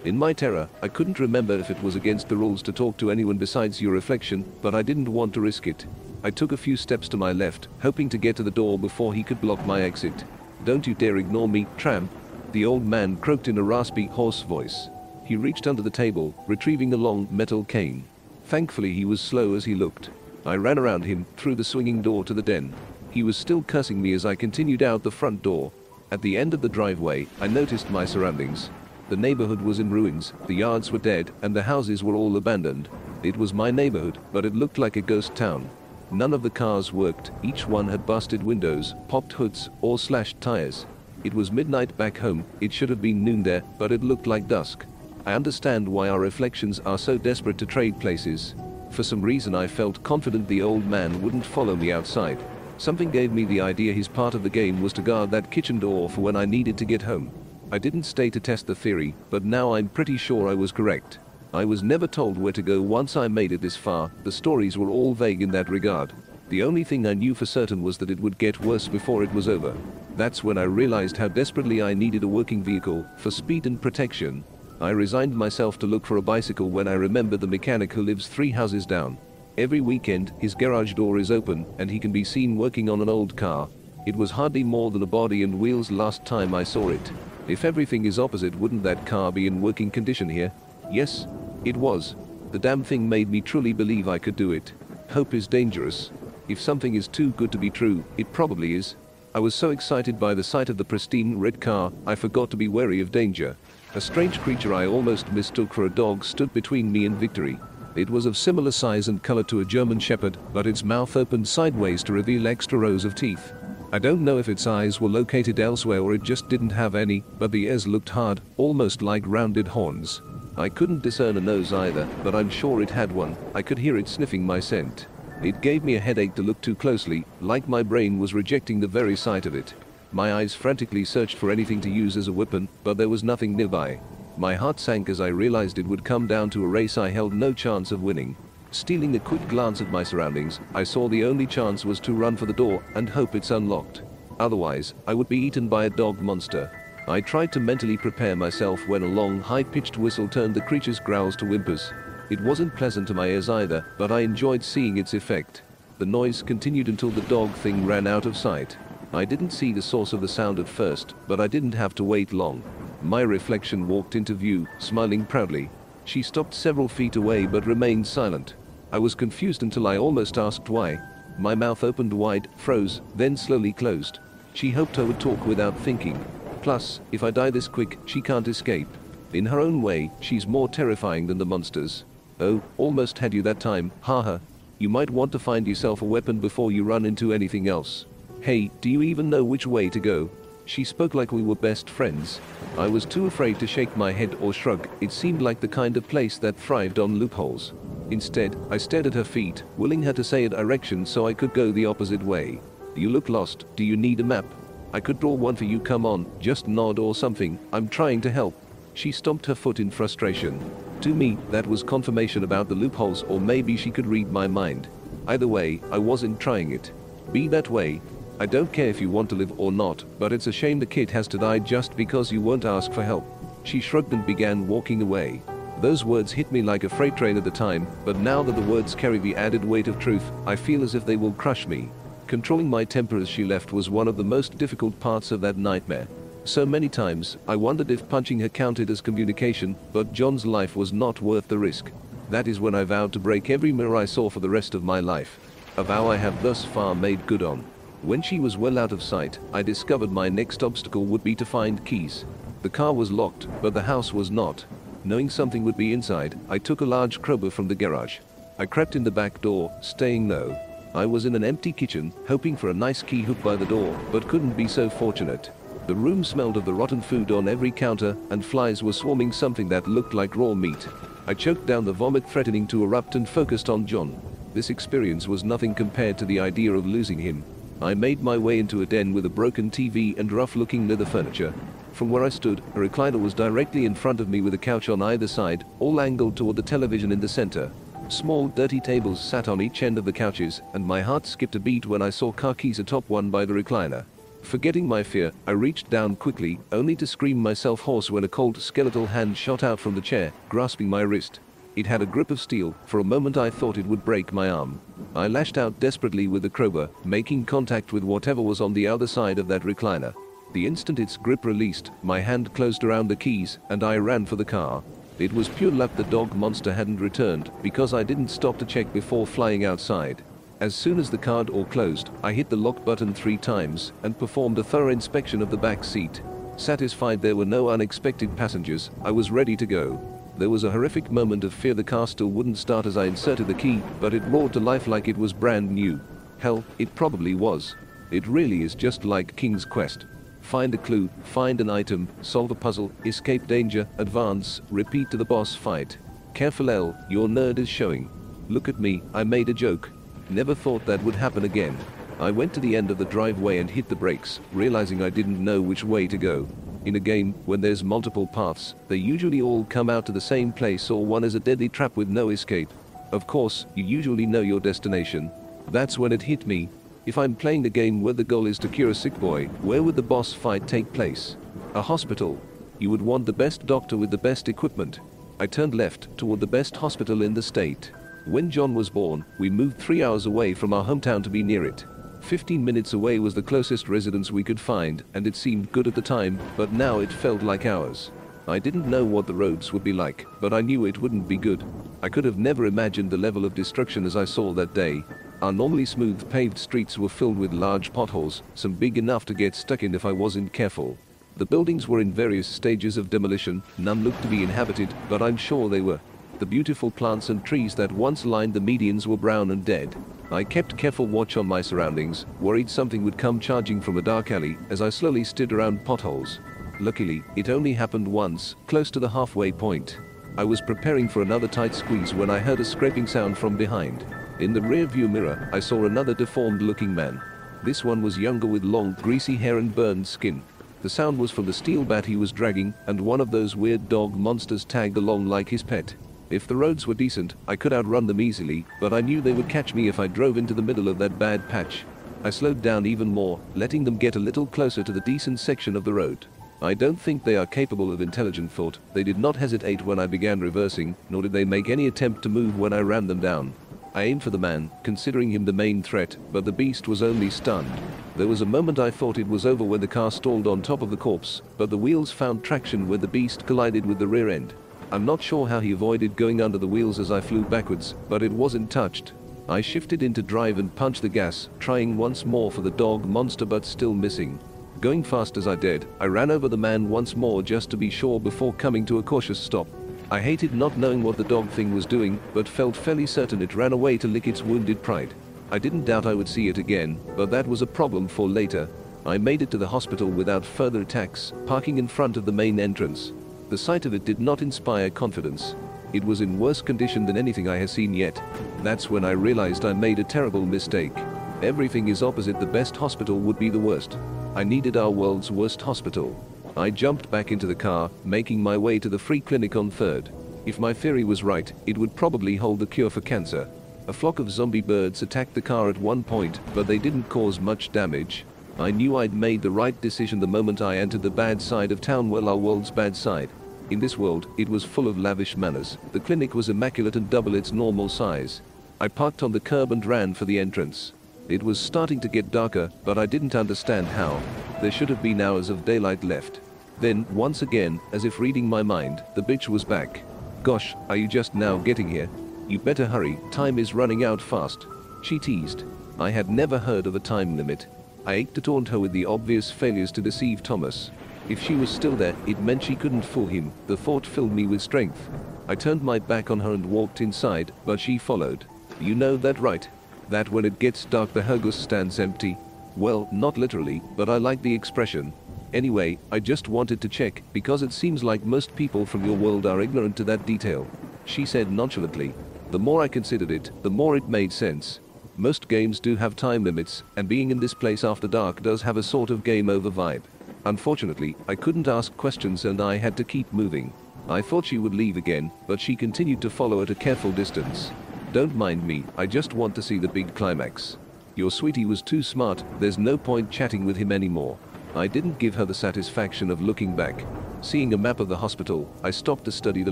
In 0.05 0.17
my 0.17 0.33
terror, 0.33 0.69
I 0.81 0.87
couldn't 0.87 1.19
remember 1.19 1.53
if 1.53 1.69
it 1.69 1.83
was 1.83 1.95
against 1.95 2.29
the 2.29 2.37
rules 2.37 2.61
to 2.63 2.71
talk 2.71 2.97
to 2.97 3.11
anyone 3.11 3.37
besides 3.37 3.81
your 3.81 3.91
reflection, 3.91 4.49
but 4.61 4.73
I 4.73 4.81
didn't 4.81 5.11
want 5.11 5.33
to 5.33 5.41
risk 5.41 5.67
it. 5.67 5.85
I 6.23 6.31
took 6.31 6.51
a 6.51 6.57
few 6.57 6.77
steps 6.77 7.07
to 7.09 7.17
my 7.17 7.31
left, 7.31 7.67
hoping 7.81 8.09
to 8.09 8.17
get 8.17 8.35
to 8.37 8.43
the 8.43 8.49
door 8.49 8.79
before 8.79 9.13
he 9.13 9.23
could 9.23 9.41
block 9.41 9.63
my 9.65 9.81
exit. 9.81 10.23
Don't 10.65 10.87
you 10.87 10.93
dare 10.95 11.17
ignore 11.17 11.47
me, 11.47 11.67
tramp. 11.77 12.11
The 12.53 12.65
old 12.65 12.85
man 12.85 13.17
croaked 13.17 13.47
in 13.47 13.57
a 13.57 13.63
raspy, 13.63 14.07
hoarse 14.07 14.41
voice. 14.41 14.89
He 15.29 15.35
reached 15.35 15.67
under 15.67 15.83
the 15.83 15.91
table, 15.91 16.33
retrieving 16.47 16.91
a 16.91 16.97
long 16.97 17.27
metal 17.29 17.63
cane. 17.63 18.03
Thankfully, 18.45 18.93
he 18.93 19.05
was 19.05 19.21
slow 19.21 19.53
as 19.53 19.63
he 19.63 19.75
looked. 19.75 20.09
I 20.43 20.55
ran 20.55 20.79
around 20.79 21.03
him, 21.03 21.27
through 21.37 21.53
the 21.53 21.63
swinging 21.63 22.01
door 22.01 22.23
to 22.23 22.33
the 22.33 22.41
den. 22.41 22.73
He 23.11 23.21
was 23.21 23.37
still 23.37 23.61
cursing 23.61 24.01
me 24.01 24.13
as 24.13 24.25
I 24.25 24.33
continued 24.33 24.81
out 24.81 25.03
the 25.03 25.11
front 25.11 25.43
door. 25.43 25.71
At 26.09 26.23
the 26.23 26.35
end 26.35 26.55
of 26.55 26.61
the 26.61 26.67
driveway, 26.67 27.27
I 27.39 27.45
noticed 27.45 27.91
my 27.91 28.05
surroundings. 28.05 28.71
The 29.09 29.17
neighborhood 29.17 29.61
was 29.61 29.77
in 29.77 29.91
ruins, 29.91 30.33
the 30.47 30.55
yards 30.55 30.91
were 30.91 30.97
dead, 30.97 31.29
and 31.43 31.55
the 31.55 31.61
houses 31.61 32.03
were 32.03 32.15
all 32.15 32.35
abandoned. 32.35 32.89
It 33.21 33.37
was 33.37 33.53
my 33.53 33.69
neighborhood, 33.69 34.17
but 34.33 34.45
it 34.45 34.55
looked 34.55 34.79
like 34.79 34.95
a 34.95 35.01
ghost 35.01 35.35
town. 35.35 35.69
None 36.09 36.33
of 36.33 36.41
the 36.41 36.49
cars 36.49 36.91
worked, 36.91 37.29
each 37.43 37.67
one 37.67 37.87
had 37.87 38.07
busted 38.07 38.41
windows, 38.41 38.95
popped 39.07 39.33
hoods, 39.33 39.69
or 39.81 39.99
slashed 39.99 40.41
tires. 40.41 40.87
It 41.23 41.35
was 41.35 41.51
midnight 41.51 41.95
back 41.97 42.17
home, 42.17 42.45
it 42.61 42.73
should 42.73 42.89
have 42.89 43.01
been 43.03 43.23
noon 43.23 43.43
there, 43.43 43.61
but 43.77 43.91
it 43.91 44.03
looked 44.03 44.25
like 44.25 44.47
dusk. 44.47 44.87
I 45.25 45.33
understand 45.33 45.87
why 45.87 46.09
our 46.09 46.19
reflections 46.19 46.79
are 46.81 46.97
so 46.97 47.17
desperate 47.17 47.57
to 47.59 47.65
trade 47.65 47.99
places. 47.99 48.55
For 48.89 49.03
some 49.03 49.21
reason, 49.21 49.53
I 49.53 49.67
felt 49.67 50.03
confident 50.03 50.47
the 50.47 50.61
old 50.61 50.85
man 50.85 51.21
wouldn't 51.21 51.45
follow 51.45 51.75
me 51.75 51.91
outside. 51.91 52.39
Something 52.77 53.11
gave 53.11 53.31
me 53.31 53.45
the 53.45 53.61
idea 53.61 53.93
his 53.93 54.07
part 54.07 54.33
of 54.33 54.43
the 54.43 54.49
game 54.49 54.81
was 54.81 54.93
to 54.93 55.01
guard 55.01 55.29
that 55.31 55.51
kitchen 55.51 55.79
door 55.79 56.09
for 56.09 56.21
when 56.21 56.35
I 56.35 56.45
needed 56.45 56.77
to 56.77 56.85
get 56.85 57.01
home. 57.01 57.31
I 57.71 57.77
didn't 57.77 58.03
stay 58.03 58.29
to 58.29 58.39
test 58.39 58.65
the 58.65 58.73
theory, 58.73 59.13
but 59.29 59.43
now 59.43 59.73
I'm 59.73 59.89
pretty 59.89 60.17
sure 60.17 60.47
I 60.47 60.55
was 60.55 60.71
correct. 60.71 61.19
I 61.53 61.65
was 61.65 61.83
never 61.83 62.07
told 62.07 62.37
where 62.37 62.53
to 62.53 62.61
go 62.61 62.81
once 62.81 63.15
I 63.15 63.27
made 63.27 63.51
it 63.51 63.61
this 63.61 63.75
far, 63.75 64.11
the 64.23 64.31
stories 64.31 64.77
were 64.77 64.89
all 64.89 65.13
vague 65.13 65.41
in 65.41 65.51
that 65.51 65.69
regard. 65.69 66.13
The 66.49 66.63
only 66.63 66.83
thing 66.83 67.05
I 67.05 67.13
knew 67.13 67.35
for 67.35 67.45
certain 67.45 67.83
was 67.83 67.97
that 67.99 68.09
it 68.09 68.19
would 68.19 68.37
get 68.37 68.59
worse 68.61 68.87
before 68.87 69.23
it 69.23 69.33
was 69.33 69.47
over. 69.47 69.75
That's 70.15 70.43
when 70.43 70.57
I 70.57 70.63
realized 70.63 71.17
how 71.17 71.27
desperately 71.27 71.81
I 71.83 71.93
needed 71.93 72.23
a 72.23 72.27
working 72.27 72.63
vehicle 72.63 73.05
for 73.17 73.29
speed 73.29 73.67
and 73.67 73.79
protection. 73.79 74.43
I 74.81 74.91
resigned 74.91 75.35
myself 75.35 75.77
to 75.79 75.87
look 75.87 76.05
for 76.05 76.15
a 76.15 76.21
bicycle 76.21 76.69
when 76.69 76.87
I 76.87 76.93
remembered 76.93 77.41
the 77.41 77.47
mechanic 77.47 77.91
who 77.91 78.01
lives 78.01 78.27
three 78.27 78.49
houses 78.49 78.85
down. 78.85 79.17
Every 79.57 79.81
weekend, 79.81 80.31
his 80.39 80.55
garage 80.55 80.93
door 80.93 81.17
is 81.17 81.31
open 81.31 81.65
and 81.79 81.91
he 81.91 81.99
can 81.99 82.13
be 82.13 82.23
seen 82.23 82.55
working 82.55 82.89
on 82.89 83.01
an 83.01 83.09
old 83.09 83.35
car. 83.35 83.67
It 84.07 84.15
was 84.15 84.31
hardly 84.31 84.63
more 84.63 84.89
than 84.89 85.03
a 85.03 85.05
body 85.05 85.43
and 85.43 85.59
wheels 85.59 85.91
last 85.91 86.23
time 86.23 86.53
I 86.53 86.63
saw 86.63 86.89
it. 86.89 87.11
If 87.49 87.65
everything 87.65 88.05
is 88.05 88.19
opposite, 88.19 88.55
wouldn't 88.55 88.83
that 88.83 89.05
car 89.05 89.33
be 89.33 89.47
in 89.47 89.59
working 89.59 89.91
condition 89.91 90.29
here? 90.29 90.53
Yes, 90.89 91.27
it 91.65 91.75
was. 91.75 92.15
The 92.53 92.59
damn 92.59 92.85
thing 92.85 93.09
made 93.09 93.29
me 93.29 93.41
truly 93.41 93.73
believe 93.73 94.07
I 94.07 94.17
could 94.17 94.37
do 94.37 94.53
it. 94.53 94.71
Hope 95.09 95.33
is 95.33 95.45
dangerous. 95.45 96.09
If 96.47 96.61
something 96.61 96.95
is 96.95 97.09
too 97.09 97.31
good 97.31 97.51
to 97.51 97.57
be 97.57 97.69
true, 97.69 98.05
it 98.17 98.31
probably 98.31 98.75
is. 98.75 98.95
I 99.35 99.39
was 99.39 99.53
so 99.53 99.71
excited 99.71 100.19
by 100.19 100.33
the 100.33 100.43
sight 100.43 100.69
of 100.69 100.77
the 100.77 100.85
pristine 100.85 101.37
red 101.37 101.59
car, 101.59 101.91
I 102.07 102.15
forgot 102.15 102.49
to 102.51 102.57
be 102.57 102.69
wary 102.69 103.01
of 103.01 103.11
danger. 103.11 103.57
A 103.95 104.01
strange 104.01 104.39
creature 104.41 104.71
I 104.71 104.85
almost 104.85 105.31
mistook 105.31 105.73
for 105.73 105.85
a 105.85 105.89
dog 105.89 106.23
stood 106.23 106.53
between 106.53 106.91
me 106.91 107.07
and 107.07 107.15
victory. 107.15 107.59
It 107.95 108.07
was 108.07 108.27
of 108.27 108.37
similar 108.37 108.69
size 108.69 109.07
and 109.07 109.23
color 109.23 109.41
to 109.45 109.61
a 109.61 109.65
German 109.65 109.97
Shepherd, 109.97 110.37
but 110.53 110.67
its 110.67 110.83
mouth 110.83 111.17
opened 111.17 111.47
sideways 111.47 112.03
to 112.03 112.13
reveal 112.13 112.45
extra 112.45 112.77
rows 112.77 113.03
of 113.03 113.15
teeth. 113.15 113.51
I 113.91 113.97
don't 113.97 114.23
know 114.23 114.37
if 114.37 114.47
its 114.47 114.67
eyes 114.67 115.01
were 115.01 115.09
located 115.09 115.59
elsewhere 115.59 116.01
or 116.01 116.13
it 116.13 116.21
just 116.21 116.47
didn't 116.49 116.69
have 116.69 116.93
any, 116.93 117.23
but 117.39 117.51
the 117.51 117.63
ears 117.63 117.87
looked 117.87 118.09
hard, 118.09 118.41
almost 118.57 119.01
like 119.01 119.23
rounded 119.25 119.67
horns. 119.67 120.21
I 120.55 120.69
couldn't 120.69 121.01
discern 121.01 121.37
a 121.37 121.41
nose 121.41 121.73
either, 121.73 122.07
but 122.23 122.35
I'm 122.35 122.51
sure 122.51 122.83
it 122.83 122.91
had 122.91 123.11
one. 123.11 123.35
I 123.55 123.63
could 123.63 123.79
hear 123.79 123.97
it 123.97 124.07
sniffing 124.07 124.45
my 124.45 124.59
scent. 124.59 125.07
It 125.41 125.61
gave 125.61 125.83
me 125.83 125.95
a 125.95 125.99
headache 125.99 126.35
to 126.35 126.43
look 126.43 126.61
too 126.61 126.75
closely, 126.75 127.25
like 127.41 127.67
my 127.67 127.81
brain 127.81 128.19
was 128.19 128.35
rejecting 128.35 128.79
the 128.79 128.87
very 128.87 129.15
sight 129.15 129.47
of 129.47 129.55
it. 129.55 129.73
My 130.11 130.33
eyes 130.33 130.55
frantically 130.55 131.05
searched 131.05 131.37
for 131.37 131.51
anything 131.51 131.79
to 131.81 131.89
use 131.89 132.17
as 132.17 132.27
a 132.27 132.33
weapon, 132.33 132.67
but 132.83 132.97
there 132.97 133.09
was 133.09 133.23
nothing 133.23 133.55
nearby. 133.55 133.99
My 134.37 134.55
heart 134.55 134.79
sank 134.79 135.07
as 135.07 135.21
I 135.21 135.27
realized 135.27 135.77
it 135.77 135.85
would 135.85 136.03
come 136.03 136.25
down 136.25 136.49
to 136.51 136.63
a 136.63 136.67
race 136.67 136.97
I 136.97 137.09
held 137.09 137.33
no 137.33 137.53
chance 137.53 137.91
of 137.91 138.01
winning. 138.01 138.35
Stealing 138.71 139.15
a 139.15 139.19
quick 139.19 139.47
glance 139.47 139.81
at 139.81 139.91
my 139.91 140.01
surroundings, 140.01 140.59
I 140.73 140.83
saw 140.83 141.07
the 141.07 141.25
only 141.25 141.45
chance 141.45 141.85
was 141.85 141.99
to 142.01 142.13
run 142.13 142.37
for 142.37 142.47
the 142.47 142.53
door 142.53 142.83
and 142.95 143.07
hope 143.07 143.35
it's 143.35 143.51
unlocked. 143.51 144.01
Otherwise, 144.39 144.95
I 145.05 145.13
would 145.13 145.29
be 145.29 145.37
eaten 145.37 145.67
by 145.67 145.85
a 145.85 145.89
dog 145.89 146.21
monster. 146.21 146.71
I 147.07 147.21
tried 147.21 147.51
to 147.53 147.59
mentally 147.59 147.97
prepare 147.97 148.35
myself 148.35 148.87
when 148.87 149.03
a 149.03 149.07
long, 149.07 149.41
high-pitched 149.41 149.97
whistle 149.97 150.27
turned 150.27 150.55
the 150.55 150.61
creature's 150.61 150.99
growls 150.99 151.35
to 151.37 151.45
whimpers. 151.45 151.93
It 152.29 152.41
wasn't 152.41 152.75
pleasant 152.75 153.07
to 153.09 153.13
my 153.13 153.27
ears 153.27 153.49
either, 153.49 153.85
but 153.97 154.11
I 154.11 154.21
enjoyed 154.21 154.63
seeing 154.63 154.97
its 154.97 155.13
effect. 155.13 155.63
The 155.97 156.05
noise 156.05 156.41
continued 156.41 156.87
until 156.87 157.09
the 157.09 157.21
dog 157.21 157.51
thing 157.51 157.85
ran 157.85 158.07
out 158.07 158.25
of 158.25 158.37
sight. 158.37 158.77
I 159.11 159.25
didn't 159.25 159.49
see 159.49 159.73
the 159.73 159.81
source 159.81 160.13
of 160.13 160.21
the 160.21 160.27
sound 160.27 160.59
at 160.59 160.69
first, 160.69 161.15
but 161.27 161.39
I 161.39 161.47
didn't 161.47 161.73
have 161.73 161.95
to 161.95 162.03
wait 162.03 162.31
long. 162.31 162.61
My 163.01 163.21
reflection 163.21 163.87
walked 163.87 164.15
into 164.15 164.35
view, 164.35 164.67
smiling 164.77 165.25
proudly. 165.25 165.69
She 166.05 166.21
stopped 166.21 166.53
several 166.53 166.87
feet 166.87 167.15
away 167.15 167.47
but 167.47 167.65
remained 167.65 168.05
silent. 168.05 168.53
I 168.91 168.99
was 168.99 169.15
confused 169.15 169.63
until 169.63 169.87
I 169.87 169.97
almost 169.97 170.37
asked 170.37 170.69
why. 170.69 170.99
My 171.39 171.55
mouth 171.55 171.83
opened 171.83 172.13
wide, 172.13 172.49
froze, 172.55 173.01
then 173.15 173.35
slowly 173.35 173.73
closed. 173.73 174.19
She 174.53 174.71
hoped 174.71 174.99
I 174.99 175.03
would 175.03 175.19
talk 175.19 175.45
without 175.45 175.79
thinking. 175.79 176.23
Plus, 176.61 176.99
if 177.11 177.23
I 177.23 177.31
die 177.31 177.49
this 177.49 177.67
quick, 177.67 177.97
she 178.05 178.21
can't 178.21 178.47
escape. 178.47 178.87
In 179.33 179.45
her 179.45 179.59
own 179.59 179.81
way, 179.81 180.11
she's 180.19 180.45
more 180.45 180.67
terrifying 180.67 181.25
than 181.25 181.37
the 181.37 181.45
monsters. 181.45 182.03
Oh, 182.39 182.61
almost 182.77 183.19
had 183.19 183.33
you 183.33 183.41
that 183.43 183.59
time, 183.59 183.91
haha. 184.01 184.39
You 184.77 184.89
might 184.89 185.09
want 185.09 185.31
to 185.31 185.39
find 185.39 185.67
yourself 185.67 186.01
a 186.01 186.05
weapon 186.05 186.39
before 186.39 186.71
you 186.71 186.83
run 186.83 187.05
into 187.05 187.33
anything 187.33 187.67
else. 187.67 188.05
Hey, 188.41 188.71
do 188.79 188.89
you 188.89 189.01
even 189.01 189.29
know 189.29 189.43
which 189.43 189.67
way 189.67 189.89
to 189.89 189.99
go? 189.99 190.29
She 190.63 190.85
spoke 190.85 191.13
like 191.13 191.33
we 191.33 191.41
were 191.41 191.55
best 191.55 191.89
friends. 191.89 192.39
I 192.77 192.87
was 192.87 193.03
too 193.03 193.25
afraid 193.25 193.59
to 193.59 193.67
shake 193.67 193.95
my 193.97 194.13
head 194.13 194.37
or 194.39 194.53
shrug. 194.53 194.87
It 195.01 195.11
seemed 195.11 195.41
like 195.41 195.59
the 195.59 195.67
kind 195.67 195.97
of 195.97 196.07
place 196.07 196.37
that 196.37 196.55
thrived 196.55 196.99
on 196.99 197.19
loopholes. 197.19 197.73
Instead, 198.11 198.55
I 198.69 198.77
stared 198.77 199.07
at 199.07 199.13
her 199.13 199.25
feet, 199.25 199.63
willing 199.75 200.01
her 200.03 200.13
to 200.13 200.23
say 200.23 200.45
a 200.45 200.49
direction 200.49 201.05
so 201.05 201.27
I 201.27 201.33
could 201.33 201.53
go 201.53 201.73
the 201.73 201.85
opposite 201.85 202.23
way. 202.23 202.61
You 202.95 203.09
look 203.09 203.27
lost. 203.27 203.65
Do 203.75 203.83
you 203.83 203.97
need 203.97 204.21
a 204.21 204.23
map? 204.23 204.45
I 204.93 205.01
could 205.01 205.19
draw 205.19 205.33
one 205.33 205.57
for 205.57 205.65
you. 205.65 205.81
Come 205.81 206.05
on, 206.05 206.25
just 206.39 206.65
nod 206.65 206.97
or 206.97 207.15
something. 207.15 207.59
I'm 207.73 207.89
trying 207.89 208.21
to 208.21 208.31
help. 208.31 208.55
She 208.93 209.11
stomped 209.11 209.45
her 209.47 209.55
foot 209.55 209.81
in 209.81 209.91
frustration. 209.91 210.63
To 211.01 211.13
me, 211.13 211.37
that 211.51 211.67
was 211.67 211.83
confirmation 211.83 212.45
about 212.45 212.69
the 212.69 212.75
loopholes, 212.75 213.23
or 213.23 213.41
maybe 213.41 213.75
she 213.75 213.91
could 213.91 214.07
read 214.07 214.31
my 214.31 214.47
mind. 214.47 214.87
Either 215.27 215.47
way, 215.47 215.81
I 215.91 215.97
wasn't 215.97 216.39
trying 216.39 216.71
it. 216.71 216.93
Be 217.31 217.47
that 217.49 217.69
way, 217.69 218.01
I 218.41 218.45
don't 218.45 218.71
care 218.71 218.87
if 218.87 219.01
you 219.01 219.09
want 219.09 219.27
to 219.31 219.35
live 219.35 219.59
or 219.59 219.69
not, 219.69 220.05
but 220.17 220.31
it's 220.31 220.47
a 220.47 220.51
shame 220.53 220.79
the 220.79 220.85
kid 220.85 221.09
has 221.11 221.27
to 221.27 221.37
die 221.37 221.59
just 221.59 221.97
because 221.97 222.31
you 222.31 222.39
won't 222.39 222.63
ask 222.63 222.89
for 222.93 223.03
help. 223.03 223.25
She 223.65 223.81
shrugged 223.81 224.13
and 224.13 224.25
began 224.25 224.65
walking 224.65 225.01
away. 225.01 225.41
Those 225.81 226.05
words 226.05 226.31
hit 226.31 226.49
me 226.49 226.61
like 226.61 226.85
a 226.85 226.89
freight 226.89 227.17
train 227.17 227.35
at 227.35 227.43
the 227.43 227.51
time, 227.51 227.85
but 228.05 228.15
now 228.15 228.41
that 228.43 228.55
the 228.55 228.61
words 228.61 228.95
carry 228.95 229.17
the 229.17 229.35
added 229.35 229.65
weight 229.65 229.89
of 229.89 229.99
truth, 229.99 230.23
I 230.45 230.55
feel 230.55 230.83
as 230.83 230.95
if 230.95 231.05
they 231.05 231.17
will 231.17 231.33
crush 231.33 231.67
me. 231.67 231.89
Controlling 232.27 232.69
my 232.69 232.85
temper 232.85 233.17
as 233.17 233.27
she 233.27 233.43
left 233.43 233.73
was 233.73 233.89
one 233.89 234.07
of 234.07 234.15
the 234.15 234.23
most 234.23 234.57
difficult 234.57 234.97
parts 235.01 235.31
of 235.31 235.41
that 235.41 235.57
nightmare. 235.57 236.07
So 236.45 236.65
many 236.65 236.87
times, 236.87 237.35
I 237.45 237.57
wondered 237.57 237.91
if 237.91 238.07
punching 238.07 238.39
her 238.39 238.49
counted 238.49 238.89
as 238.89 239.01
communication, 239.01 239.75
but 239.91 240.13
John's 240.13 240.45
life 240.45 240.77
was 240.77 240.93
not 240.93 241.21
worth 241.21 241.49
the 241.49 241.57
risk. 241.57 241.91
That 242.29 242.47
is 242.47 242.61
when 242.61 242.73
I 242.73 242.85
vowed 242.85 243.11
to 243.13 243.19
break 243.19 243.49
every 243.49 243.73
mirror 243.73 243.97
I 243.97 244.05
saw 244.05 244.29
for 244.29 244.39
the 244.39 244.49
rest 244.49 244.75
of 244.75 244.83
my 244.83 245.01
life. 245.01 245.37
A 245.75 245.83
vow 245.83 246.07
I 246.09 246.15
have 246.15 246.41
thus 246.41 246.63
far 246.63 246.95
made 246.95 247.27
good 247.27 247.43
on. 247.43 247.65
When 248.01 248.21
she 248.21 248.39
was 248.39 248.57
well 248.57 248.79
out 248.79 248.93
of 248.93 249.03
sight, 249.03 249.39
I 249.51 249.61
discovered 249.61 250.09
my 250.09 250.29
next 250.29 250.63
obstacle 250.63 251.03
would 251.05 251.21
be 251.21 251.35
to 251.35 251.45
find 251.45 251.85
keys. 251.85 252.23
The 252.61 252.69
car 252.69 252.93
was 252.93 253.11
locked, 253.11 253.47
but 253.61 253.73
the 253.73 253.81
house 253.81 254.13
was 254.13 254.31
not. 254.31 254.63
Knowing 255.03 255.29
something 255.29 255.65
would 255.65 255.75
be 255.75 255.91
inside, 255.91 256.39
I 256.49 256.59
took 256.59 256.79
a 256.79 256.85
large 256.85 257.21
crowbar 257.21 257.51
from 257.51 257.67
the 257.67 257.75
garage. 257.75 258.19
I 258.57 258.65
crept 258.65 258.95
in 258.95 259.03
the 259.03 259.11
back 259.11 259.41
door, 259.41 259.69
staying 259.81 260.29
low. 260.29 260.57
I 260.95 261.05
was 261.05 261.25
in 261.25 261.35
an 261.35 261.43
empty 261.43 261.73
kitchen, 261.73 262.13
hoping 262.25 262.55
for 262.55 262.69
a 262.69 262.73
nice 262.73 263.03
key 263.03 263.21
hook 263.21 263.41
by 263.43 263.57
the 263.57 263.65
door, 263.65 263.99
but 264.13 264.29
couldn't 264.29 264.55
be 264.55 264.67
so 264.67 264.89
fortunate. 264.89 265.51
The 265.87 265.95
room 265.95 266.23
smelled 266.23 266.55
of 266.55 266.63
the 266.63 266.73
rotten 266.73 267.01
food 267.01 267.31
on 267.31 267.49
every 267.49 267.71
counter, 267.71 268.15
and 268.29 268.45
flies 268.45 268.81
were 268.81 268.93
swarming 268.93 269.33
something 269.33 269.67
that 269.69 269.87
looked 269.87 270.13
like 270.13 270.37
raw 270.37 270.53
meat. 270.53 270.87
I 271.27 271.33
choked 271.33 271.65
down 271.65 271.83
the 271.83 271.93
vomit 271.93 272.27
threatening 272.29 272.65
to 272.67 272.83
erupt 272.83 273.15
and 273.15 273.27
focused 273.27 273.69
on 273.69 273.85
John. 273.85 274.19
This 274.53 274.69
experience 274.69 275.27
was 275.27 275.43
nothing 275.43 275.75
compared 275.75 276.17
to 276.19 276.25
the 276.25 276.39
idea 276.39 276.73
of 276.73 276.85
losing 276.85 277.19
him. 277.19 277.43
I 277.81 277.93
made 277.93 278.21
my 278.21 278.37
way 278.37 278.59
into 278.59 278.81
a 278.81 278.85
den 278.85 279.13
with 279.13 279.25
a 279.25 279.29
broken 279.29 279.71
TV 279.71 280.17
and 280.19 280.29
rough-looking 280.33 280.89
leather 280.89 281.05
furniture. 281.05 281.53
From 281.93 282.09
where 282.09 282.25
I 282.25 282.29
stood, 282.29 282.59
a 282.75 282.79
recliner 282.79 283.21
was 283.21 283.33
directly 283.33 283.85
in 283.85 283.95
front 283.95 284.19
of 284.19 284.27
me 284.27 284.41
with 284.41 284.53
a 284.53 284.57
couch 284.57 284.89
on 284.89 285.01
either 285.01 285.27
side, 285.27 285.63
all 285.79 286.01
angled 286.01 286.35
toward 286.35 286.57
the 286.57 286.61
television 286.61 287.13
in 287.13 287.21
the 287.21 287.27
center. 287.27 287.71
Small, 288.09 288.49
dirty 288.49 288.81
tables 288.81 289.23
sat 289.23 289.47
on 289.47 289.61
each 289.61 289.81
end 289.81 289.97
of 289.97 290.03
the 290.03 290.11
couches, 290.11 290.61
and 290.73 290.85
my 290.85 291.01
heart 291.01 291.25
skipped 291.25 291.55
a 291.55 291.59
beat 291.59 291.85
when 291.85 292.01
I 292.01 292.09
saw 292.09 292.33
car 292.33 292.53
keys 292.53 292.79
atop 292.79 293.07
one 293.07 293.29
by 293.29 293.45
the 293.45 293.53
recliner. 293.53 294.03
Forgetting 294.41 294.85
my 294.85 295.01
fear, 295.01 295.31
I 295.47 295.51
reached 295.51 295.89
down 295.89 296.17
quickly, 296.17 296.59
only 296.73 296.97
to 296.97 297.07
scream 297.07 297.37
myself 297.37 297.79
hoarse 297.79 298.11
when 298.11 298.25
a 298.25 298.27
cold, 298.27 298.57
skeletal 298.57 299.05
hand 299.05 299.37
shot 299.37 299.63
out 299.63 299.79
from 299.79 299.95
the 299.95 300.01
chair, 300.01 300.33
grasping 300.49 300.89
my 300.89 301.01
wrist. 301.01 301.39
It 301.79 301.87
had 301.87 302.01
a 302.01 302.05
grip 302.05 302.29
of 302.29 302.41
steel. 302.41 302.75
For 302.87 302.99
a 302.99 303.05
moment 303.05 303.37
I 303.37 303.49
thought 303.49 303.77
it 303.77 303.85
would 303.85 304.03
break 304.03 304.33
my 304.33 304.49
arm. 304.49 304.81
I 305.15 305.29
lashed 305.29 305.57
out 305.57 305.79
desperately 305.79 306.27
with 306.27 306.41
the 306.41 306.49
crowbar, 306.49 306.89
making 307.05 307.45
contact 307.45 307.93
with 307.93 308.03
whatever 308.03 308.41
was 308.41 308.59
on 308.59 308.73
the 308.73 308.85
other 308.85 309.07
side 309.07 309.39
of 309.39 309.47
that 309.47 309.61
recliner. 309.61 310.13
The 310.51 310.67
instant 310.67 310.99
its 310.99 311.15
grip 311.15 311.45
released, 311.45 311.91
my 312.03 312.19
hand 312.19 312.53
closed 312.53 312.83
around 312.83 313.07
the 313.07 313.15
keys, 313.15 313.59
and 313.69 313.81
I 313.81 313.95
ran 313.95 314.25
for 314.25 314.35
the 314.35 314.43
car. 314.43 314.83
It 315.19 315.31
was 315.31 315.47
pure 315.47 315.71
luck 315.71 315.95
the 315.95 316.03
dog 316.03 316.35
monster 316.35 316.73
hadn't 316.73 316.99
returned, 316.99 317.49
because 317.61 317.93
I 317.93 318.03
didn't 318.03 318.27
stop 318.27 318.57
to 318.57 318.65
check 318.65 318.91
before 318.91 319.25
flying 319.25 319.63
outside. 319.63 320.21
As 320.59 320.75
soon 320.75 320.99
as 320.99 321.09
the 321.09 321.17
car 321.17 321.45
door 321.45 321.63
closed, 321.63 322.09
I 322.21 322.33
hit 322.33 322.49
the 322.49 322.57
lock 322.57 322.83
button 322.83 323.13
three 323.13 323.37
times 323.37 323.93
and 324.03 324.19
performed 324.19 324.59
a 324.59 324.65
thorough 324.65 324.91
inspection 324.91 325.41
of 325.41 325.49
the 325.49 325.55
back 325.55 325.85
seat. 325.85 326.21
Satisfied 326.57 327.21
there 327.21 327.37
were 327.37 327.45
no 327.45 327.69
unexpected 327.69 328.35
passengers, 328.35 328.89
I 329.01 329.11
was 329.11 329.31
ready 329.31 329.55
to 329.55 329.65
go. 329.65 330.18
There 330.39 330.49
was 330.49 330.63
a 330.63 330.71
horrific 330.71 331.11
moment 331.11 331.43
of 331.43 331.53
fear 331.53 331.73
the 331.73 331.83
car 331.83 332.07
still 332.07 332.29
wouldn't 332.29 332.57
start 332.57 332.85
as 332.85 332.95
I 332.95 333.07
inserted 333.07 333.45
the 333.47 333.53
key, 333.53 333.81
but 333.99 334.13
it 334.13 334.23
roared 334.27 334.53
to 334.53 334.61
life 334.61 334.87
like 334.87 335.09
it 335.09 335.17
was 335.17 335.33
brand 335.33 335.69
new. 335.69 335.99
Hell, 336.37 336.63
it 336.77 336.95
probably 336.95 337.35
was. 337.35 337.75
It 338.09 338.25
really 338.25 338.63
is 338.63 338.73
just 338.73 339.03
like 339.03 339.35
King's 339.35 339.65
Quest. 339.65 340.05
Find 340.39 340.73
a 340.73 340.77
clue, 340.77 341.09
find 341.23 341.59
an 341.59 341.69
item, 341.69 342.07
solve 342.21 342.51
a 342.51 342.55
puzzle, 342.55 342.89
escape 343.05 343.47
danger, 343.47 343.85
advance, 343.97 344.61
repeat 344.71 345.11
to 345.11 345.17
the 345.17 345.25
boss 345.25 345.55
fight. 345.55 345.97
Careful 346.33 346.69
L, 346.69 346.97
your 347.09 347.27
nerd 347.27 347.59
is 347.59 347.67
showing. 347.67 348.09
Look 348.47 348.69
at 348.69 348.79
me, 348.79 349.03
I 349.13 349.25
made 349.25 349.49
a 349.49 349.53
joke. 349.53 349.91
Never 350.29 350.55
thought 350.55 350.85
that 350.85 351.03
would 351.03 351.15
happen 351.15 351.43
again. 351.43 351.77
I 352.17 352.31
went 352.31 352.53
to 352.53 352.61
the 352.61 352.77
end 352.77 352.91
of 352.91 352.97
the 352.97 353.03
driveway 353.03 353.57
and 353.57 353.69
hit 353.69 353.89
the 353.89 353.95
brakes, 353.97 354.39
realizing 354.53 355.03
I 355.03 355.09
didn't 355.09 355.43
know 355.43 355.61
which 355.61 355.83
way 355.83 356.07
to 356.07 356.17
go. 356.17 356.47
In 356.85 356.95
a 356.95 356.99
game, 356.99 357.33
when 357.45 357.59
there's 357.59 357.83
multiple 357.83 358.25
paths, 358.25 358.73
they 358.87 358.95
usually 358.95 359.41
all 359.41 359.65
come 359.65 359.89
out 359.89 360.05
to 360.05 360.13
the 360.13 360.21
same 360.21 360.53
place 360.53 360.89
or 360.89 361.05
one 361.05 361.25
is 361.25 361.35
a 361.35 361.39
deadly 361.39 361.67
trap 361.67 361.97
with 361.97 362.07
no 362.07 362.29
escape. 362.29 362.69
Of 363.11 363.27
course, 363.27 363.65
you 363.75 363.83
usually 363.83 364.25
know 364.25 364.41
your 364.41 364.61
destination. 364.61 365.29
That's 365.71 365.99
when 365.99 366.13
it 366.13 366.21
hit 366.21 366.47
me. 366.47 366.69
If 367.05 367.17
I'm 367.17 367.35
playing 367.35 367.65
a 367.65 367.69
game 367.69 368.01
where 368.01 368.13
the 368.13 368.23
goal 368.23 368.45
is 368.45 368.57
to 368.59 368.69
cure 368.69 368.91
a 368.91 368.95
sick 368.95 369.19
boy, 369.19 369.47
where 369.61 369.83
would 369.83 369.97
the 369.97 370.01
boss 370.01 370.31
fight 370.31 370.67
take 370.67 370.93
place? 370.93 371.35
A 371.75 371.81
hospital. 371.81 372.39
You 372.79 372.89
would 372.91 373.01
want 373.01 373.25
the 373.25 373.33
best 373.33 373.65
doctor 373.65 373.97
with 373.97 374.09
the 374.09 374.17
best 374.17 374.47
equipment. 374.47 374.99
I 375.39 375.47
turned 375.47 375.75
left 375.75 376.15
toward 376.17 376.39
the 376.39 376.47
best 376.47 376.77
hospital 376.77 377.23
in 377.23 377.33
the 377.33 377.41
state. 377.41 377.91
When 378.25 378.49
John 378.49 378.73
was 378.73 378.89
born, 378.89 379.25
we 379.37 379.49
moved 379.49 379.77
three 379.77 380.01
hours 380.03 380.27
away 380.27 380.53
from 380.53 380.71
our 380.71 380.85
hometown 380.85 381.23
to 381.23 381.29
be 381.29 381.43
near 381.43 381.65
it. 381.65 381.83
15 382.21 382.63
minutes 382.63 382.93
away 382.93 383.19
was 383.19 383.33
the 383.33 383.41
closest 383.41 383.89
residence 383.89 384.31
we 384.31 384.43
could 384.43 384.59
find, 384.59 385.03
and 385.13 385.25
it 385.25 385.35
seemed 385.35 385.71
good 385.71 385.87
at 385.87 385.95
the 385.95 386.01
time, 386.01 386.39
but 386.57 386.71
now 386.71 386.99
it 386.99 387.11
felt 387.11 387.41
like 387.41 387.65
hours. 387.65 388.11
I 388.47 388.59
didn't 388.59 388.89
know 388.89 389.05
what 389.05 389.27
the 389.27 389.33
roads 389.33 389.73
would 389.73 389.83
be 389.83 389.93
like, 389.93 390.25
but 390.41 390.53
I 390.53 390.61
knew 390.61 390.85
it 390.85 390.99
wouldn't 390.99 391.27
be 391.27 391.37
good. 391.37 391.63
I 392.01 392.09
could 392.09 392.25
have 392.25 392.37
never 392.37 392.65
imagined 392.65 393.11
the 393.11 393.17
level 393.17 393.45
of 393.45 393.53
destruction 393.53 394.05
as 394.05 394.15
I 394.15 394.25
saw 394.25 394.53
that 394.53 394.73
day. 394.73 395.03
Our 395.41 395.53
normally 395.53 395.85
smooth 395.85 396.29
paved 396.29 396.57
streets 396.57 396.97
were 396.97 397.09
filled 397.09 397.37
with 397.37 397.53
large 397.53 397.93
potholes, 397.93 398.41
some 398.55 398.73
big 398.73 398.97
enough 398.97 399.25
to 399.25 399.33
get 399.33 399.55
stuck 399.55 399.83
in 399.83 399.95
if 399.95 400.05
I 400.05 400.11
wasn't 400.11 400.51
careful. 400.51 400.97
The 401.37 401.45
buildings 401.45 401.87
were 401.87 402.01
in 402.01 402.11
various 402.11 402.47
stages 402.47 402.97
of 402.97 403.09
demolition, 403.09 403.63
none 403.77 404.03
looked 404.03 404.21
to 404.23 404.27
be 404.27 404.43
inhabited, 404.43 404.93
but 405.07 405.21
I'm 405.21 405.37
sure 405.37 405.69
they 405.69 405.81
were. 405.81 406.01
The 406.39 406.45
beautiful 406.45 406.91
plants 406.91 407.29
and 407.29 407.45
trees 407.45 407.75
that 407.75 407.91
once 407.91 408.25
lined 408.25 408.53
the 408.53 408.59
medians 408.59 409.05
were 409.05 409.17
brown 409.17 409.51
and 409.51 409.63
dead. 409.63 409.95
I 410.31 410.43
kept 410.43 410.77
careful 410.77 411.07
watch 411.07 411.37
on 411.37 411.47
my 411.47 411.59
surroundings, 411.61 412.27
worried 412.39 412.69
something 412.69 413.03
would 413.03 413.17
come 413.17 413.39
charging 413.39 413.81
from 413.81 413.97
a 413.97 414.01
dark 414.01 414.29
alley 414.29 414.57
as 414.69 414.79
I 414.79 414.89
slowly 414.89 415.23
stood 415.23 415.51
around 415.51 415.83
potholes. 415.83 416.39
Luckily, 416.79 417.23
it 417.35 417.49
only 417.49 417.73
happened 417.73 418.07
once, 418.07 418.55
close 418.67 418.91
to 418.91 418.99
the 418.99 419.09
halfway 419.09 419.51
point. 419.51 419.99
I 420.37 420.43
was 420.43 420.61
preparing 420.61 421.09
for 421.09 421.23
another 421.23 421.47
tight 421.47 421.73
squeeze 421.73 422.13
when 422.13 422.29
I 422.29 422.37
heard 422.37 422.59
a 422.59 422.65
scraping 422.65 423.07
sound 423.07 423.39
from 423.39 423.57
behind. 423.57 424.05
In 424.39 424.53
the 424.53 424.61
rear 424.61 424.85
view 424.85 425.07
mirror, 425.07 425.49
I 425.51 425.59
saw 425.59 425.85
another 425.85 426.13
deformed 426.13 426.61
looking 426.61 426.93
man. 426.93 427.19
This 427.63 427.83
one 427.83 428.03
was 428.03 428.17
younger 428.17 428.47
with 428.47 428.63
long, 428.63 428.95
greasy 429.01 429.35
hair 429.35 429.57
and 429.57 429.73
burned 429.73 430.07
skin. 430.07 430.43
The 430.83 430.89
sound 430.89 431.17
was 431.17 431.31
from 431.31 431.47
the 431.47 431.53
steel 431.53 431.83
bat 431.83 432.05
he 432.05 432.15
was 432.15 432.31
dragging, 432.31 432.73
and 432.85 433.01
one 433.01 433.19
of 433.19 433.31
those 433.31 433.55
weird 433.55 433.89
dog 433.89 434.15
monsters 434.15 434.63
tagged 434.63 434.95
along 434.95 435.25
like 435.25 435.49
his 435.49 435.63
pet. 435.63 435.95
If 436.29 436.45
the 436.45 436.55
roads 436.55 436.85
were 436.85 436.93
decent, 436.93 437.33
I 437.47 437.55
could 437.55 437.73
outrun 437.73 438.05
them 438.05 438.21
easily, 438.21 438.63
but 438.79 438.93
I 438.93 439.01
knew 439.01 439.19
they 439.19 439.33
would 439.33 439.49
catch 439.49 439.73
me 439.73 439.87
if 439.87 439.99
I 439.99 440.05
drove 440.05 440.37
into 440.37 440.53
the 440.53 440.61
middle 440.61 440.87
of 440.87 440.99
that 440.99 441.17
bad 441.17 441.49
patch. 441.49 441.85
I 442.23 442.29
slowed 442.29 442.61
down 442.61 442.85
even 442.85 443.07
more, 443.07 443.39
letting 443.55 443.83
them 443.83 443.97
get 443.97 444.15
a 444.15 444.19
little 444.19 444.45
closer 444.45 444.83
to 444.83 444.91
the 444.91 445.01
decent 445.01 445.39
section 445.39 445.75
of 445.75 445.83
the 445.83 445.93
road. 445.93 446.27
I 446.61 446.75
don't 446.75 446.99
think 446.99 447.23
they 447.23 447.35
are 447.35 447.47
capable 447.47 447.91
of 447.91 448.01
intelligent 448.01 448.51
thought. 448.51 448.77
They 448.93 449.03
did 449.03 449.17
not 449.17 449.37
hesitate 449.37 449.81
when 449.85 449.97
I 449.97 450.05
began 450.05 450.39
reversing, 450.39 450.95
nor 451.09 451.23
did 451.23 451.33
they 451.33 451.45
make 451.45 451.69
any 451.69 451.87
attempt 451.87 452.21
to 452.23 452.29
move 452.29 452.59
when 452.59 452.73
I 452.73 452.81
ran 452.81 453.07
them 453.07 453.21
down. 453.21 453.53
I 453.95 454.03
aimed 454.03 454.21
for 454.21 454.29
the 454.29 454.37
man, 454.37 454.69
considering 454.83 455.31
him 455.31 455.45
the 455.45 455.53
main 455.53 455.81
threat, 455.81 456.15
but 456.31 456.45
the 456.45 456.51
beast 456.51 456.87
was 456.87 457.01
only 457.01 457.31
stunned. 457.31 457.71
There 458.17 458.27
was 458.27 458.41
a 458.41 458.45
moment 458.45 458.77
I 458.77 458.91
thought 458.91 459.17
it 459.17 459.27
was 459.27 459.47
over 459.47 459.63
when 459.63 459.81
the 459.81 459.87
car 459.87 460.11
stalled 460.11 460.45
on 460.45 460.61
top 460.61 460.83
of 460.83 460.91
the 460.91 460.97
corpse, 460.97 461.41
but 461.57 461.71
the 461.71 461.77
wheels 461.77 462.11
found 462.11 462.43
traction 462.43 462.87
where 462.87 462.99
the 462.99 463.07
beast 463.07 463.47
collided 463.47 463.85
with 463.85 463.97
the 463.97 464.07
rear 464.07 464.29
end. 464.29 464.53
I'm 464.91 465.05
not 465.05 465.21
sure 465.21 465.47
how 465.47 465.59
he 465.59 465.71
avoided 465.71 466.15
going 466.15 466.41
under 466.41 466.57
the 466.57 466.67
wheels 466.67 466.97
as 466.97 467.11
I 467.11 467.21
flew 467.21 467.43
backwards, 467.43 467.93
but 468.09 468.23
it 468.23 468.31
wasn't 468.31 468.71
touched. 468.71 469.13
I 469.47 469.61
shifted 469.61 470.01
into 470.01 470.23
drive 470.23 470.57
and 470.57 470.75
punched 470.75 471.03
the 471.03 471.09
gas, 471.09 471.49
trying 471.59 471.95
once 471.95 472.25
more 472.25 472.49
for 472.49 472.61
the 472.61 472.71
dog 472.71 473.05
monster 473.05 473.45
but 473.45 473.65
still 473.65 473.93
missing. 473.93 474.39
Going 474.81 475.03
fast 475.03 475.37
as 475.37 475.47
I 475.47 475.55
did, 475.55 475.85
I 475.99 476.05
ran 476.05 476.31
over 476.31 476.47
the 476.47 476.57
man 476.57 476.89
once 476.89 477.15
more 477.15 477.43
just 477.43 477.69
to 477.69 477.77
be 477.77 477.91
sure 477.91 478.19
before 478.19 478.53
coming 478.53 478.83
to 478.85 478.97
a 478.97 479.03
cautious 479.03 479.39
stop. 479.39 479.67
I 480.09 480.21
hated 480.21 480.55
not 480.55 480.75
knowing 480.75 481.03
what 481.03 481.17
the 481.17 481.23
dog 481.23 481.49
thing 481.49 481.71
was 481.71 481.85
doing, 481.85 482.19
but 482.33 482.47
felt 482.47 482.75
fairly 482.75 483.05
certain 483.05 483.43
it 483.43 483.53
ran 483.53 483.73
away 483.73 483.97
to 483.99 484.07
lick 484.07 484.27
its 484.27 484.41
wounded 484.41 484.81
pride. 484.81 485.13
I 485.51 485.59
didn't 485.59 485.85
doubt 485.85 486.07
I 486.07 486.15
would 486.15 486.27
see 486.27 486.47
it 486.47 486.57
again, 486.57 486.99
but 487.15 487.29
that 487.29 487.47
was 487.47 487.61
a 487.61 487.67
problem 487.67 488.07
for 488.07 488.27
later. 488.27 488.67
I 489.05 489.19
made 489.19 489.43
it 489.43 489.51
to 489.51 489.57
the 489.57 489.67
hospital 489.67 490.09
without 490.09 490.45
further 490.45 490.81
attacks, 490.81 491.31
parking 491.45 491.77
in 491.77 491.87
front 491.87 492.17
of 492.17 492.25
the 492.25 492.31
main 492.31 492.59
entrance. 492.59 493.13
The 493.49 493.57
sight 493.57 493.87
of 493.87 493.95
it 493.95 494.05
did 494.05 494.19
not 494.19 494.43
inspire 494.43 494.91
confidence. 494.91 495.55
It 495.91 496.03
was 496.03 496.21
in 496.21 496.37
worse 496.37 496.61
condition 496.61 497.07
than 497.07 497.17
anything 497.17 497.49
I 497.49 497.57
had 497.57 497.69
seen 497.71 497.95
yet. 497.95 498.21
That's 498.61 498.91
when 498.91 499.03
I 499.03 499.11
realized 499.11 499.65
I 499.65 499.73
made 499.73 499.97
a 499.97 500.03
terrible 500.03 500.45
mistake. 500.45 500.93
Everything 501.41 501.87
is 501.87 502.03
opposite 502.03 502.39
the 502.39 502.45
best 502.45 502.77
hospital 502.77 503.17
would 503.19 503.39
be 503.39 503.49
the 503.49 503.57
worst. 503.57 503.97
I 504.35 504.43
needed 504.43 504.77
our 504.77 504.91
world's 504.91 505.31
worst 505.31 505.63
hospital. 505.63 506.15
I 506.55 506.69
jumped 506.69 507.09
back 507.09 507.31
into 507.31 507.47
the 507.47 507.55
car, 507.55 507.89
making 508.05 508.43
my 508.43 508.55
way 508.55 508.77
to 508.77 508.89
the 508.89 508.99
free 508.99 509.19
clinic 509.19 509.55
on 509.55 509.71
3rd. 509.71 510.09
If 510.45 510.59
my 510.59 510.71
theory 510.71 511.03
was 511.03 511.23
right, 511.23 511.51
it 511.65 511.77
would 511.77 511.95
probably 511.95 512.35
hold 512.35 512.59
the 512.59 512.67
cure 512.67 512.91
for 512.91 513.01
cancer. 513.01 513.49
A 513.87 513.93
flock 513.93 514.19
of 514.19 514.29
zombie 514.29 514.61
birds 514.61 515.01
attacked 515.01 515.33
the 515.33 515.41
car 515.41 515.69
at 515.69 515.77
one 515.79 516.03
point, 516.03 516.39
but 516.53 516.67
they 516.67 516.77
didn't 516.77 517.09
cause 517.09 517.39
much 517.39 517.71
damage. 517.71 518.25
I 518.59 518.71
knew 518.71 518.97
I'd 518.97 519.13
made 519.13 519.41
the 519.41 519.49
right 519.49 519.79
decision 519.79 520.19
the 520.19 520.27
moment 520.27 520.61
I 520.61 520.79
entered 520.79 521.01
the 521.01 521.09
bad 521.09 521.41
side 521.41 521.71
of 521.71 521.79
town 521.79 522.09
well 522.09 522.27
our 522.27 522.35
world's 522.35 522.69
bad 522.69 522.93
side. 522.93 523.29
In 523.69 523.79
this 523.79 523.97
world, 523.97 524.27
it 524.37 524.49
was 524.49 524.65
full 524.65 524.89
of 524.89 524.97
lavish 524.97 525.37
manners. 525.37 525.77
The 525.93 525.99
clinic 526.01 526.35
was 526.35 526.49
immaculate 526.49 526.97
and 526.97 527.09
double 527.09 527.35
its 527.35 527.53
normal 527.53 527.87
size. 527.87 528.41
I 528.81 528.89
parked 528.89 529.23
on 529.23 529.31
the 529.31 529.39
curb 529.39 529.71
and 529.71 529.85
ran 529.85 530.13
for 530.13 530.25
the 530.25 530.37
entrance. 530.37 530.91
It 531.29 531.41
was 531.41 531.57
starting 531.57 532.01
to 532.01 532.09
get 532.09 532.31
darker, 532.31 532.69
but 532.83 532.97
I 532.97 533.05
didn't 533.05 533.33
understand 533.33 533.87
how. 533.87 534.21
There 534.61 534.71
should 534.71 534.89
have 534.89 535.01
been 535.01 535.21
hours 535.21 535.49
of 535.49 535.63
daylight 535.63 536.03
left. 536.03 536.41
Then, 536.81 537.05
once 537.11 537.41
again, 537.43 537.79
as 537.93 538.03
if 538.03 538.19
reading 538.19 538.45
my 538.45 538.61
mind, 538.61 539.01
the 539.15 539.21
bitch 539.21 539.47
was 539.47 539.63
back. 539.63 540.01
Gosh, 540.43 540.75
are 540.89 540.97
you 540.97 541.07
just 541.07 541.33
now 541.33 541.57
getting 541.57 541.87
here? 541.87 542.09
You 542.49 542.59
better 542.59 542.85
hurry, 542.85 543.17
time 543.31 543.57
is 543.57 543.73
running 543.73 544.03
out 544.03 544.21
fast. 544.21 544.67
She 545.01 545.17
teased. 545.17 545.63
I 545.97 546.09
had 546.09 546.29
never 546.29 546.57
heard 546.57 546.87
of 546.87 546.95
a 546.95 546.99
time 546.99 547.37
limit. 547.37 547.67
I 548.05 548.13
ached 548.13 548.35
to 548.35 548.41
taunt 548.41 548.69
her 548.69 548.79
with 548.79 548.91
the 548.91 549.05
obvious 549.05 549.51
failures 549.51 549.91
to 549.93 550.01
deceive 550.01 550.41
Thomas. 550.41 550.91
If 551.27 551.41
she 551.41 551.55
was 551.55 551.69
still 551.69 551.95
there, 551.95 552.15
it 552.25 552.39
meant 552.41 552.63
she 552.63 552.75
couldn't 552.75 553.03
fool 553.03 553.27
him. 553.27 553.51
The 553.67 553.77
thought 553.77 554.05
filled 554.05 554.31
me 554.31 554.47
with 554.47 554.61
strength. 554.61 555.09
I 555.47 555.55
turned 555.55 555.83
my 555.83 555.99
back 555.99 556.31
on 556.31 556.39
her 556.39 556.53
and 556.53 556.65
walked 556.65 557.01
inside, 557.01 557.51
but 557.65 557.79
she 557.79 557.97
followed. 557.97 558.45
You 558.79 558.95
know 558.95 559.17
that 559.17 559.39
right? 559.39 559.67
That 560.09 560.29
when 560.29 560.45
it 560.45 560.59
gets 560.59 560.85
dark 560.85 561.13
the 561.13 561.21
Hergus 561.21 561.53
stands 561.55 561.99
empty? 561.99 562.35
Well, 562.75 563.07
not 563.11 563.37
literally, 563.37 563.81
but 563.95 564.09
I 564.09 564.17
like 564.17 564.41
the 564.41 564.53
expression. 564.53 565.13
Anyway, 565.53 565.97
I 566.11 566.19
just 566.19 566.47
wanted 566.47 566.81
to 566.81 566.89
check, 566.89 567.23
because 567.33 567.61
it 567.61 567.73
seems 567.73 568.03
like 568.03 568.23
most 568.23 568.55
people 568.55 568.85
from 568.85 569.05
your 569.05 569.15
world 569.15 569.45
are 569.45 569.61
ignorant 569.61 569.97
to 569.97 570.03
that 570.05 570.25
detail. 570.25 570.67
She 571.05 571.25
said 571.25 571.51
nonchalantly. 571.51 572.13
The 572.51 572.59
more 572.59 572.81
I 572.81 572.87
considered 572.87 573.31
it, 573.31 573.51
the 573.63 573.69
more 573.69 573.97
it 573.97 574.07
made 574.07 574.31
sense. 574.31 574.79
Most 575.19 575.49
games 575.49 575.81
do 575.81 575.97
have 575.97 576.15
time 576.15 576.45
limits, 576.45 576.83
and 576.95 577.09
being 577.09 577.29
in 577.29 577.41
this 577.41 577.53
place 577.53 577.83
after 577.83 578.07
dark 578.07 578.41
does 578.41 578.61
have 578.61 578.77
a 578.77 578.83
sort 578.83 579.09
of 579.09 579.21
game 579.21 579.49
over 579.49 579.69
vibe. 579.69 580.03
Unfortunately, 580.45 581.13
I 581.27 581.35
couldn't 581.35 581.67
ask 581.67 581.95
questions 581.97 582.45
and 582.45 582.61
I 582.61 582.77
had 582.77 582.95
to 582.95 583.03
keep 583.03 583.33
moving. 583.33 583.73
I 584.07 584.21
thought 584.21 584.45
she 584.45 584.59
would 584.59 584.73
leave 584.73 584.95
again, 584.95 585.29
but 585.45 585.59
she 585.59 585.75
continued 585.75 586.21
to 586.21 586.29
follow 586.29 586.61
at 586.61 586.69
a 586.69 586.75
careful 586.75 587.11
distance. 587.11 587.69
Don't 588.13 588.33
mind 588.33 588.65
me, 588.65 588.85
I 588.95 589.07
just 589.07 589.33
want 589.33 589.55
to 589.55 589.61
see 589.61 589.77
the 589.77 589.89
big 589.89 590.15
climax. 590.15 590.77
Your 591.15 591.31
sweetie 591.31 591.65
was 591.65 591.81
too 591.81 592.01
smart, 592.01 592.45
there's 592.61 592.77
no 592.77 592.97
point 592.97 593.29
chatting 593.29 593.65
with 593.65 593.75
him 593.75 593.91
anymore. 593.91 594.37
I 594.73 594.87
didn't 594.87 595.19
give 595.19 595.35
her 595.35 595.43
the 595.43 595.53
satisfaction 595.53 596.31
of 596.31 596.41
looking 596.41 596.77
back. 596.77 597.05
Seeing 597.41 597.73
a 597.73 597.77
map 597.77 597.99
of 597.99 598.07
the 598.07 598.15
hospital, 598.15 598.73
I 598.85 598.91
stopped 598.91 599.25
to 599.25 599.33
study 599.33 599.63
the 599.63 599.71